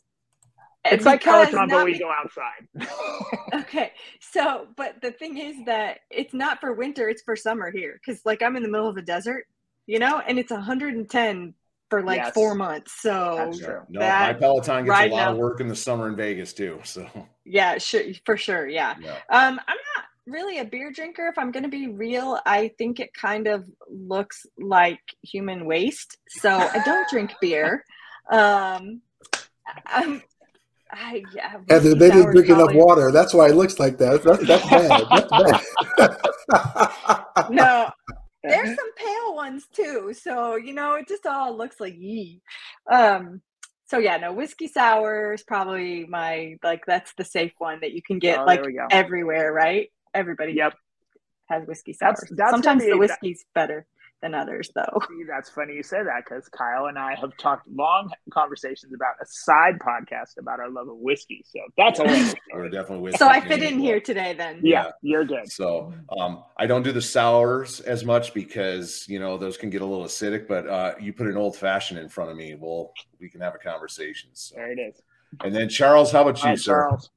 [0.84, 2.88] it's like Peloton, but we be- go outside.
[3.62, 7.94] okay, so but the thing is that it's not for winter; it's for summer here.
[7.94, 9.46] Because like I'm in the middle of a desert,
[9.86, 11.54] you know, and it's 110
[11.88, 12.34] for like yes.
[12.34, 13.00] four months.
[13.00, 13.52] So
[13.88, 16.52] no, my Peloton gets right a lot now, of work in the summer in Vegas
[16.52, 16.80] too.
[16.84, 17.08] So
[17.44, 18.94] yeah, sure, for sure, yeah.
[19.00, 19.12] yeah.
[19.30, 19.85] Um, I'm not
[20.26, 21.28] really a beer drinker.
[21.28, 26.18] If I'm going to be real, I think it kind of looks like human waste.
[26.28, 27.84] So I don't drink beer.
[28.30, 29.02] Um,
[29.86, 30.22] I'm
[30.90, 33.10] I, yeah, and they didn't drink enough water.
[33.10, 34.22] That's why it looks like that.
[34.22, 35.02] That's, that's bad.
[35.98, 36.14] That's
[37.34, 37.50] bad.
[37.50, 37.90] no,
[38.44, 40.14] there's some pale ones too.
[40.14, 42.40] So you know, it just all looks like yee.
[42.90, 43.42] Um,
[43.86, 48.02] so yeah, no whiskey sour is probably my like that's the safe one that you
[48.02, 49.90] can get oh, like everywhere, right?
[50.16, 50.74] Everybody yep.
[51.46, 52.10] has whiskey sour.
[52.10, 53.86] That's, that's Sometimes the whiskey's better
[54.22, 54.98] than others, though.
[55.08, 59.14] See, that's funny you say that because Kyle and I have talked long conversations about
[59.20, 61.44] a side podcast about our love of whiskey.
[61.46, 62.04] So that's a
[62.54, 63.18] We're definitely whiskey.
[63.18, 64.60] So I fit in here today, then.
[64.62, 65.52] Yeah, yeah, you're good.
[65.52, 69.82] So um, I don't do the sours as much because you know those can get
[69.82, 70.48] a little acidic.
[70.48, 73.54] But uh, you put an old fashioned in front of me, well, we can have
[73.54, 74.30] a conversation.
[74.32, 74.54] So.
[74.56, 75.02] There it is.
[75.44, 76.88] And then Charles, how about you, right, sir?
[76.88, 77.10] Charles.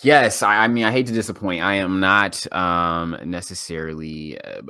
[0.00, 1.62] Yes, I, I, mean I hate to disappoint.
[1.62, 4.62] I am not um, necessarily a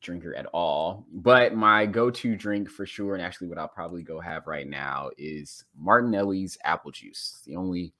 [0.00, 1.06] drinker at all.
[1.12, 5.10] But my go-to drink for sure, and actually what I'll probably go have right now
[5.18, 7.42] is Martinelli's apple juice.
[7.46, 7.92] The only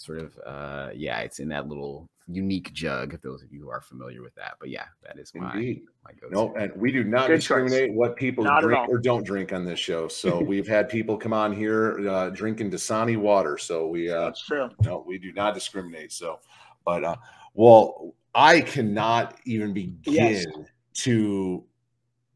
[0.00, 3.70] sort of uh yeah, it's in that little unique jug, if those of you who
[3.70, 4.54] are familiar with that.
[4.60, 5.82] But yeah, that is my, Indeed.
[6.04, 6.34] my go-to.
[6.34, 7.96] No, and we do not Good discriminate choice.
[7.96, 10.08] what people not drink or don't drink on this show.
[10.08, 13.58] So we've had people come on here uh, drinking Dasani water.
[13.58, 14.70] So we uh That's true.
[14.82, 16.12] No, we do not discriminate.
[16.12, 16.40] So
[16.84, 17.16] but uh
[17.54, 20.46] well, I cannot even begin yes
[20.92, 21.64] to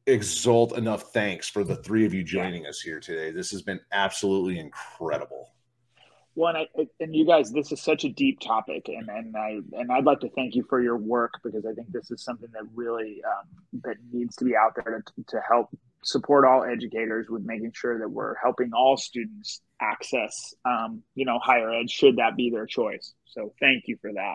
[0.07, 3.31] exalt enough thanks for the three of you joining us here today.
[3.31, 5.54] This has been absolutely incredible.
[6.37, 9.61] Well, and, I, and you guys, this is such a deep topic, and and I
[9.73, 12.49] and I'd like to thank you for your work because I think this is something
[12.53, 15.69] that really um, that needs to be out there to, to help
[16.03, 21.39] support all educators with making sure that we're helping all students access, um, you know,
[21.39, 23.15] higher ed should that be their choice.
[23.27, 24.35] So thank you for that.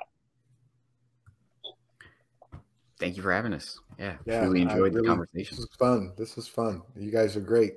[3.00, 3.80] Thank you for having us.
[3.98, 5.58] Yeah, Yeah, really I enjoyed really- the conversation.
[5.58, 6.12] This is fun.
[6.18, 6.82] This is fun.
[6.96, 7.76] You guys are great.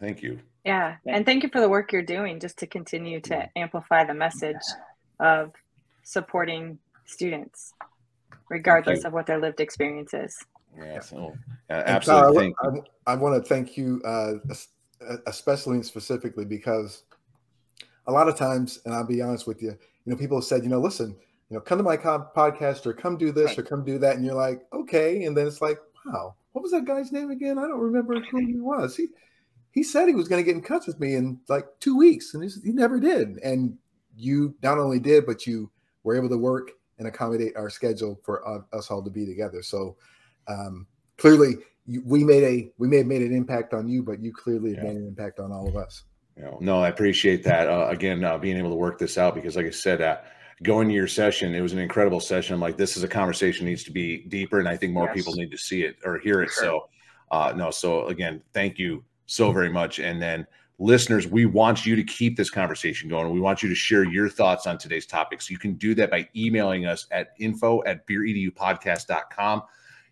[0.00, 0.40] Thank you.
[0.64, 0.96] Yeah.
[1.04, 4.14] Thank- And thank you for the work you're doing just to continue to amplify the
[4.14, 4.62] message
[5.20, 5.52] of
[6.02, 7.74] supporting students,
[8.48, 10.36] regardless of what their lived experience is.
[10.78, 11.34] Yeah, so
[11.68, 12.54] uh, absolutely.
[12.62, 12.86] Kyle, Thank.
[13.06, 14.34] I, I want to thank you, uh,
[15.26, 17.02] especially and specifically because
[18.06, 20.62] a lot of times, and I'll be honest with you, you know, people have said,
[20.64, 21.10] you know, listen,
[21.50, 23.58] you know, come to my co- podcast or come do this Right.
[23.58, 26.72] or come do that, and you're like, okay, and then it's like, wow, what was
[26.72, 27.58] that guy's name again?
[27.58, 28.96] I don't remember who he was.
[28.96, 29.08] He
[29.72, 32.34] he said he was going to get in touch with me in like two weeks,
[32.34, 33.38] and he, he never did.
[33.38, 33.76] And
[34.14, 35.70] you not only did, but you
[36.04, 39.62] were able to work and accommodate our schedule for uh, us all to be together.
[39.62, 39.96] So
[40.46, 40.86] um,
[41.16, 44.32] clearly, you, we made a we may have made an impact on you, but you
[44.32, 44.90] clearly have Yeah.
[44.90, 46.04] made an impact on all of us.
[46.36, 47.68] You know, no, I appreciate that.
[47.68, 50.18] Uh, again, uh, being able to work this out because, like I said, uh,
[50.62, 52.54] going to your session, it was an incredible session.
[52.54, 55.16] I'm like, this is a conversation needs to be deeper, and I think more Yes.
[55.16, 56.50] people need to see it or hear it.
[56.50, 56.64] Sure.
[56.64, 56.88] So,
[57.30, 59.98] uh, no, so again, thank you so very much.
[59.98, 60.46] And then,
[60.78, 63.32] listeners, we want you to keep this conversation going.
[63.32, 65.50] We want you to share your thoughts on today's topics.
[65.50, 69.62] You can do that by emailing us at info at beeredupodcast.com.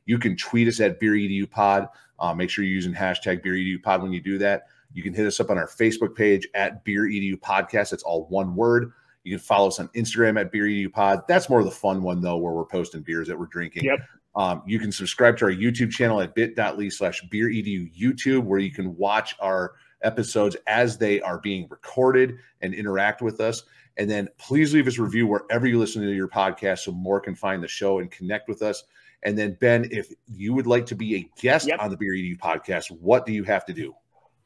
[0.07, 1.89] You can tweet us at beeredupod.
[2.19, 4.65] Uh, make sure you're using hashtag beeredupod when you do that.
[4.93, 7.93] You can hit us up on our Facebook page at Beer EDU Podcast.
[7.93, 8.93] It's all one word.
[9.23, 11.23] You can follow us on Instagram at Beer EDU Pod.
[11.29, 13.85] That's more of the fun one though, where we're posting beers that we're drinking.
[13.85, 14.01] Yep.
[14.35, 18.61] Um, you can subscribe to our YouTube channel at bit.ly slash beer edu YouTube, where
[18.61, 23.65] you can watch our episodes as they are being recorded and interact with us.
[23.97, 27.21] And then please leave us a review wherever you listen to your podcast so more
[27.21, 28.85] can find the show and connect with us.
[29.25, 31.81] And then, Ben, if you would like to be a guest Yep.
[31.81, 33.95] on the Beer EDU podcast, what do you have to do?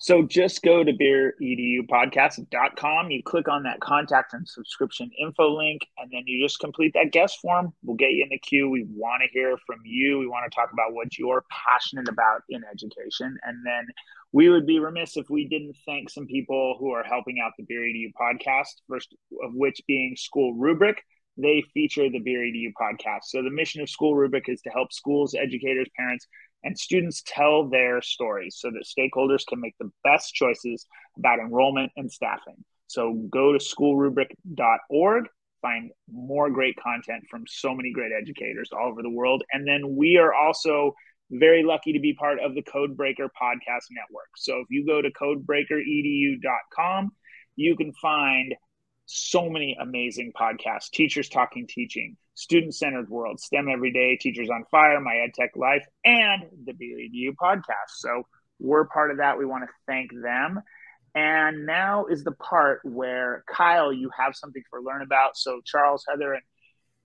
[0.04, 3.10] So just go to beeredupodcast.com.
[3.10, 7.10] You click on that contact and subscription info link, and then you just complete that
[7.10, 7.72] guest form.
[7.82, 8.68] We'll get you in the queue.
[8.68, 10.18] We want to hear from you.
[10.18, 13.38] We want to talk about what you're passionate about in education.
[13.44, 13.86] And then
[14.30, 17.64] we would be remiss if we didn't thank some people who are helping out the
[17.64, 21.02] Beer EDU podcast, first of which being School Rubric.
[21.38, 23.28] They feature the Beer EDU podcast.
[23.28, 26.26] So the mission of School Rubric is to help schools, educators, parents,
[26.64, 30.86] and students tell their stories so that stakeholders can make the best choices
[31.18, 32.56] about enrollment and staffing.
[32.88, 35.24] So go to schoolrubric.org,
[35.62, 39.44] find more great content from so many great educators all over the world.
[39.52, 40.94] And then we are also
[41.30, 44.30] very lucky to be part of the Codebreaker Podcast Network.
[44.36, 47.10] So if you go to codebreakeredu.com,
[47.56, 48.54] you can find
[49.06, 54.64] so many amazing podcasts teachers talking teaching student centered world stem every day teachers on
[54.70, 58.22] fire my ed tech life and the beeredu podcast so
[58.58, 60.60] we're part of that we want to thank them
[61.14, 66.02] and now is the part where kyle you have something for learn about so charles
[66.08, 66.42] heather and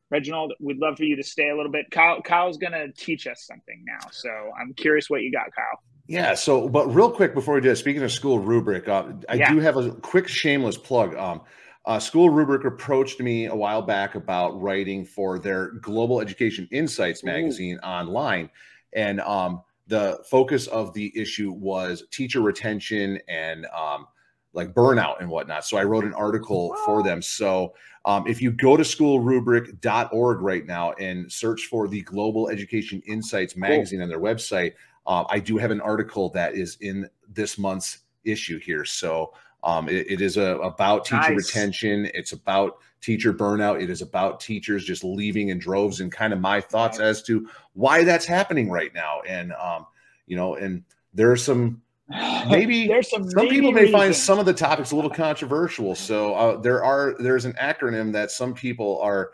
[0.09, 3.27] reginald we'd love for you to stay a little bit kyle kyle's going to teach
[3.27, 6.33] us something now so i'm curious what you got kyle Yeah.
[6.33, 9.53] So, but real quick before we do that, speaking of School Rubric, uh, I Yeah.
[9.53, 11.13] do have a quick shameless plug.
[11.15, 11.41] Um,
[11.89, 17.23] uh, School Rubric approached me a while back about writing for their Global Education Insights
[17.23, 17.25] Ooh.
[17.25, 18.51] magazine online,
[18.93, 24.05] and um, the focus of the issue was teacher retention and um,
[24.53, 25.65] like burnout and whatnot.
[25.65, 27.23] So I wrote an article for them.
[27.23, 27.73] So
[28.05, 33.57] um, if you go to schoolrubric.org right now and search for the Global Education Insights
[33.57, 34.73] magazine on their website,
[35.07, 38.85] um, I do have an article that is in this month's issue here.
[38.85, 39.33] So
[39.63, 41.47] um, it, it is a, about teacher Nice.
[41.47, 42.09] retention.
[42.13, 43.81] It's about teacher burnout.
[43.81, 47.47] It is about teachers just leaving in droves and kind of my thoughts as to
[47.73, 49.21] why that's happening right now.
[49.27, 49.85] And, um,
[50.27, 50.83] you know, and
[51.13, 51.81] there are some
[52.49, 56.33] maybe there's some, some people may find some of the topics a little controversial so
[56.33, 59.31] uh, there are there's an acronym that some people are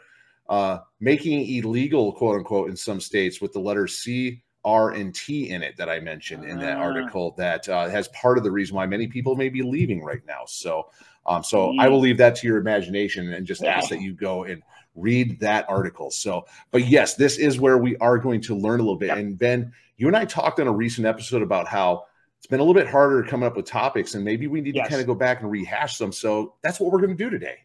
[0.49, 5.49] uh, making illegal quote unquote in some states with the letter c r and t
[5.49, 6.81] in it that i mentioned in that Ah.
[6.81, 10.21] article that uh, has part of the reason why many people may be leaving right
[10.27, 10.41] now.
[10.47, 10.89] So
[11.27, 14.43] um, so i will leave that to your imagination and just ask that you go
[14.43, 14.61] and
[14.95, 16.09] read that article.
[16.11, 19.11] So but yes this is where we are going to learn a little bit.
[19.11, 22.03] And ben you and i talked on a recent episode about how
[22.37, 24.85] it's been a little bit harder coming up with topics and maybe we need Yes.
[24.87, 27.29] to kind of go back and rehash them so that's what we're going to do
[27.29, 27.57] today.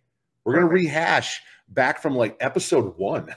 [0.45, 3.35] We're going to rehash back from like episode one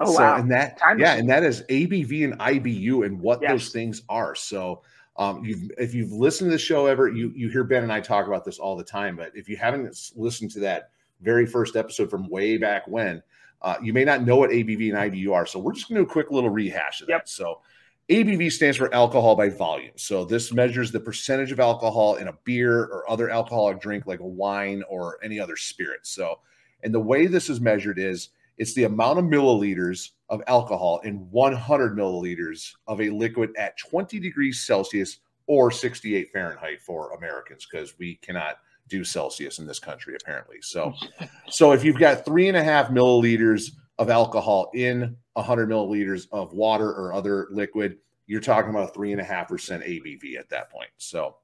[0.00, 3.40] oh so wow and that Time yeah and that is abv and ibu and what
[3.40, 4.82] those things are so
[5.16, 8.00] Um, you've if you've listened to the show ever, you you hear Ben and I
[8.00, 9.16] talk about this all the time.
[9.16, 10.90] But if you haven't listened to that
[11.20, 13.22] very first episode from way back when,
[13.60, 15.44] uh, you may not know what ABV and IBU are.
[15.44, 17.18] So we're just going to do a quick little rehash of Yep.
[17.24, 17.28] that.
[17.28, 17.60] So
[18.08, 19.92] ABV stands for alcohol by volume.
[19.96, 24.20] So this measures the percentage of alcohol in a beer or other alcoholic drink like
[24.20, 26.06] a wine or any other spirit.
[26.06, 26.38] So,
[26.82, 31.14] and the way this is measured is it's the amount of milliliters of alcohol in
[31.30, 37.98] 100 milliliters of a liquid at 20 degrees Celsius or 68 Fahrenheit for Americans because
[37.98, 40.58] we cannot do Celsius in this country apparently.
[40.60, 40.92] So,
[41.48, 46.52] so if you've got three and a half milliliters of alcohol in 100 milliliters of
[46.52, 47.96] water or other liquid,
[48.26, 50.90] you're talking about three and a half percent ABV at that point.
[50.98, 51.36] So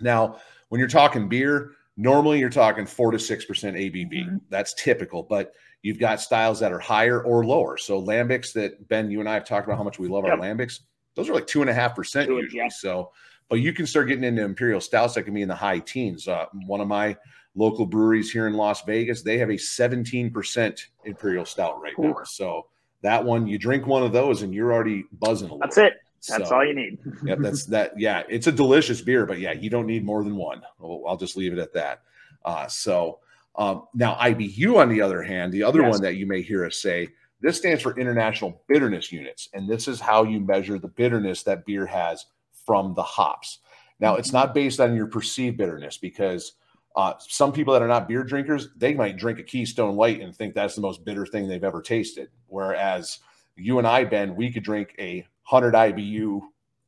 [0.00, 0.38] now,
[0.70, 4.12] when you're talking beer, normally you're talking four to six percent ABV.
[4.12, 4.40] Mhm.
[4.48, 5.52] That's typical, but
[5.82, 7.76] you've got styles that are higher or lower.
[7.76, 10.36] So lambics that Ben, you and I have talked about how much we love our
[10.36, 10.80] lambics.
[11.14, 12.56] Those are like two and a half percent usually.
[12.58, 12.68] yeah.
[12.68, 13.10] So,
[13.48, 16.26] but you can start getting into imperial stouts that can be in the high teens.
[16.28, 17.16] Uh, one of my
[17.54, 22.14] local breweries here in Las Vegas, they have a 17% imperial stout right now.
[22.24, 22.66] So
[23.02, 25.58] that one, you drink one of those and you're already buzzing a little.
[25.58, 25.94] That's it.
[26.28, 26.98] That's So- all you need.
[27.24, 27.98] yeah, that's that.
[27.98, 30.62] Yeah, it's a delicious beer, but yeah, you don't need more than one.
[30.80, 32.02] I'll, I'll just leave it at that.
[32.44, 33.18] Uh, so
[33.56, 35.90] um, now IBU, on the other hand, the other Yes.
[35.90, 37.08] one that you may hear us say,
[37.40, 41.66] this stands for International Bitterness Units, and this is how you measure the bitterness that
[41.66, 42.26] beer has
[42.66, 43.58] from the hops.
[43.98, 46.52] Now, it's not based on your perceived bitterness because
[46.94, 50.34] uh, some people that are not beer drinkers, they might drink a Keystone Light and
[50.34, 52.28] think that's the most bitter thing they've ever tasted.
[52.46, 53.18] Whereas
[53.56, 56.40] you and I, Ben, we could drink a 100 IBU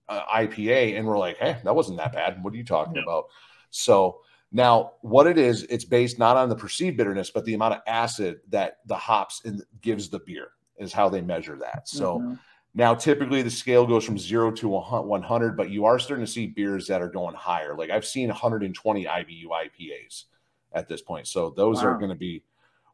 [0.09, 2.43] uh, IPA and we're like, hey, that wasn't that bad.
[2.45, 3.03] What are you talking No.
[3.03, 3.25] about?
[3.71, 4.21] So
[4.55, 7.81] now, what it is, it's based not on the perceived bitterness, but the amount of
[7.89, 11.89] acid that the hops in, gives the beer is how they measure that.
[11.89, 12.39] So Mhm.
[12.73, 16.47] now, typically, the scale goes from zero to 100, but you are starting to see
[16.47, 17.77] beers that are going higher.
[17.77, 20.27] Like I've seen 120 IBU IPAs
[20.73, 21.27] at this point.
[21.27, 22.45] So those are going to be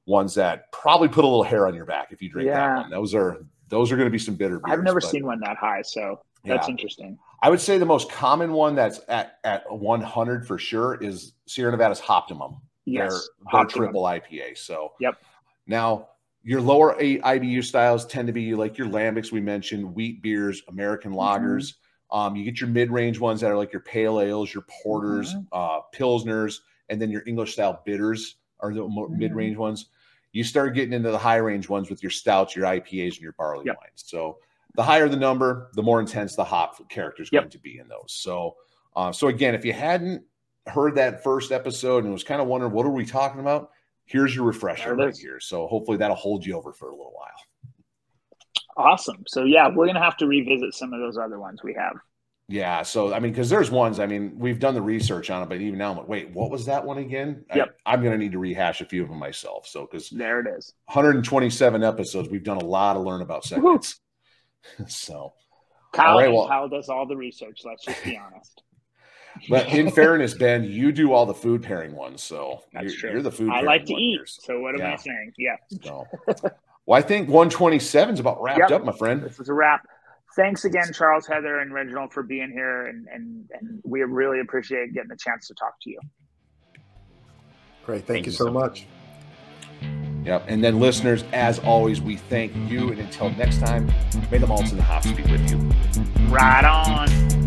[0.06, 2.80] ones that probably put a little hair on your back if you drink that Yeah.
[2.80, 2.90] one.
[2.90, 3.36] Those are
[3.68, 4.78] those are going to be some bitter beers.
[4.78, 6.72] I've never but- seen one that high, so that's Yeah.
[6.72, 7.16] interesting.
[7.42, 11.70] I would say the most common one that's at at 100 for sure is Sierra
[11.72, 12.60] Nevada's Hoptimum.
[12.84, 14.58] Yes, Their, their triple IPA.
[14.58, 15.14] So Yep.
[15.66, 16.08] Now
[16.42, 20.62] your lower eight IBU styles tend to be like your lambics we mentioned, wheat beers,
[20.68, 21.46] American Mm-hmm.
[21.46, 21.74] lagers.
[22.10, 25.46] Um, you get your mid-range ones that are like your pale ales, your porters, Mhm.
[25.52, 29.18] uh, pilsners, and then your English style bitters are the more Mhm.
[29.18, 29.86] mid-range ones.
[30.32, 33.66] You start getting into the high-range ones with your stouts, your IPAs, and your barley
[33.66, 33.76] Yep.
[33.76, 34.02] wines.
[34.06, 34.40] So
[34.74, 37.42] the higher the number, the more intense the hop character is Yep.
[37.42, 38.12] going to be in those.
[38.12, 38.56] So,
[38.96, 40.22] uh, so again, if you hadn't
[40.66, 43.70] heard that first episode and was kind of wondering what are we talking about,
[44.04, 45.40] here's your refresher right here.
[45.40, 47.26] So hopefully that'll hold you over for a little while.
[48.76, 49.24] Awesome.
[49.26, 51.96] So yeah, we're gonna have to revisit some of those other ones we have.
[52.48, 52.82] Yeah.
[52.82, 54.00] So I mean, because there's ones.
[54.00, 56.50] I mean, we've done the research on it, but even now I'm like, wait, what
[56.50, 57.44] was that one again?
[57.54, 57.76] Yep.
[57.86, 59.68] I, am going to need to rehash a few of them myself.
[59.68, 60.74] So because There it is.
[60.86, 64.00] 127 episodes, we've done a lot to learn about segments.
[64.86, 65.32] so,
[65.92, 67.60] Kyle, right, well- Kyle does all the research.
[67.64, 68.62] Let's just be honest.
[69.48, 72.22] but in fairness, Ben, you do all the food pairing ones.
[72.22, 73.10] So That's you're, true.
[73.12, 73.50] you're the food.
[73.50, 74.16] I like to eat.
[74.16, 74.26] here.
[74.26, 74.92] So what am Yeah.
[74.92, 75.32] I saying?
[75.38, 76.04] Yeah, So,
[76.86, 78.70] well, I think 127 is about wrapped Yep.
[78.72, 79.22] up, my friend.
[79.22, 79.86] this is a wrap.
[80.36, 84.94] Thanks again, Charles, Heather, and Reginald for being here, and and and we really appreciate
[84.94, 85.98] getting the chance to talk to you.
[87.84, 87.98] Great.
[87.98, 88.86] Thank, Thank you you so so much.
[90.24, 90.44] Yep.
[90.48, 92.90] And then, listeners, as always, we thank you.
[92.90, 93.90] And until next time,
[94.30, 95.58] may the malts and the hops be with you.
[96.28, 97.39] Right on.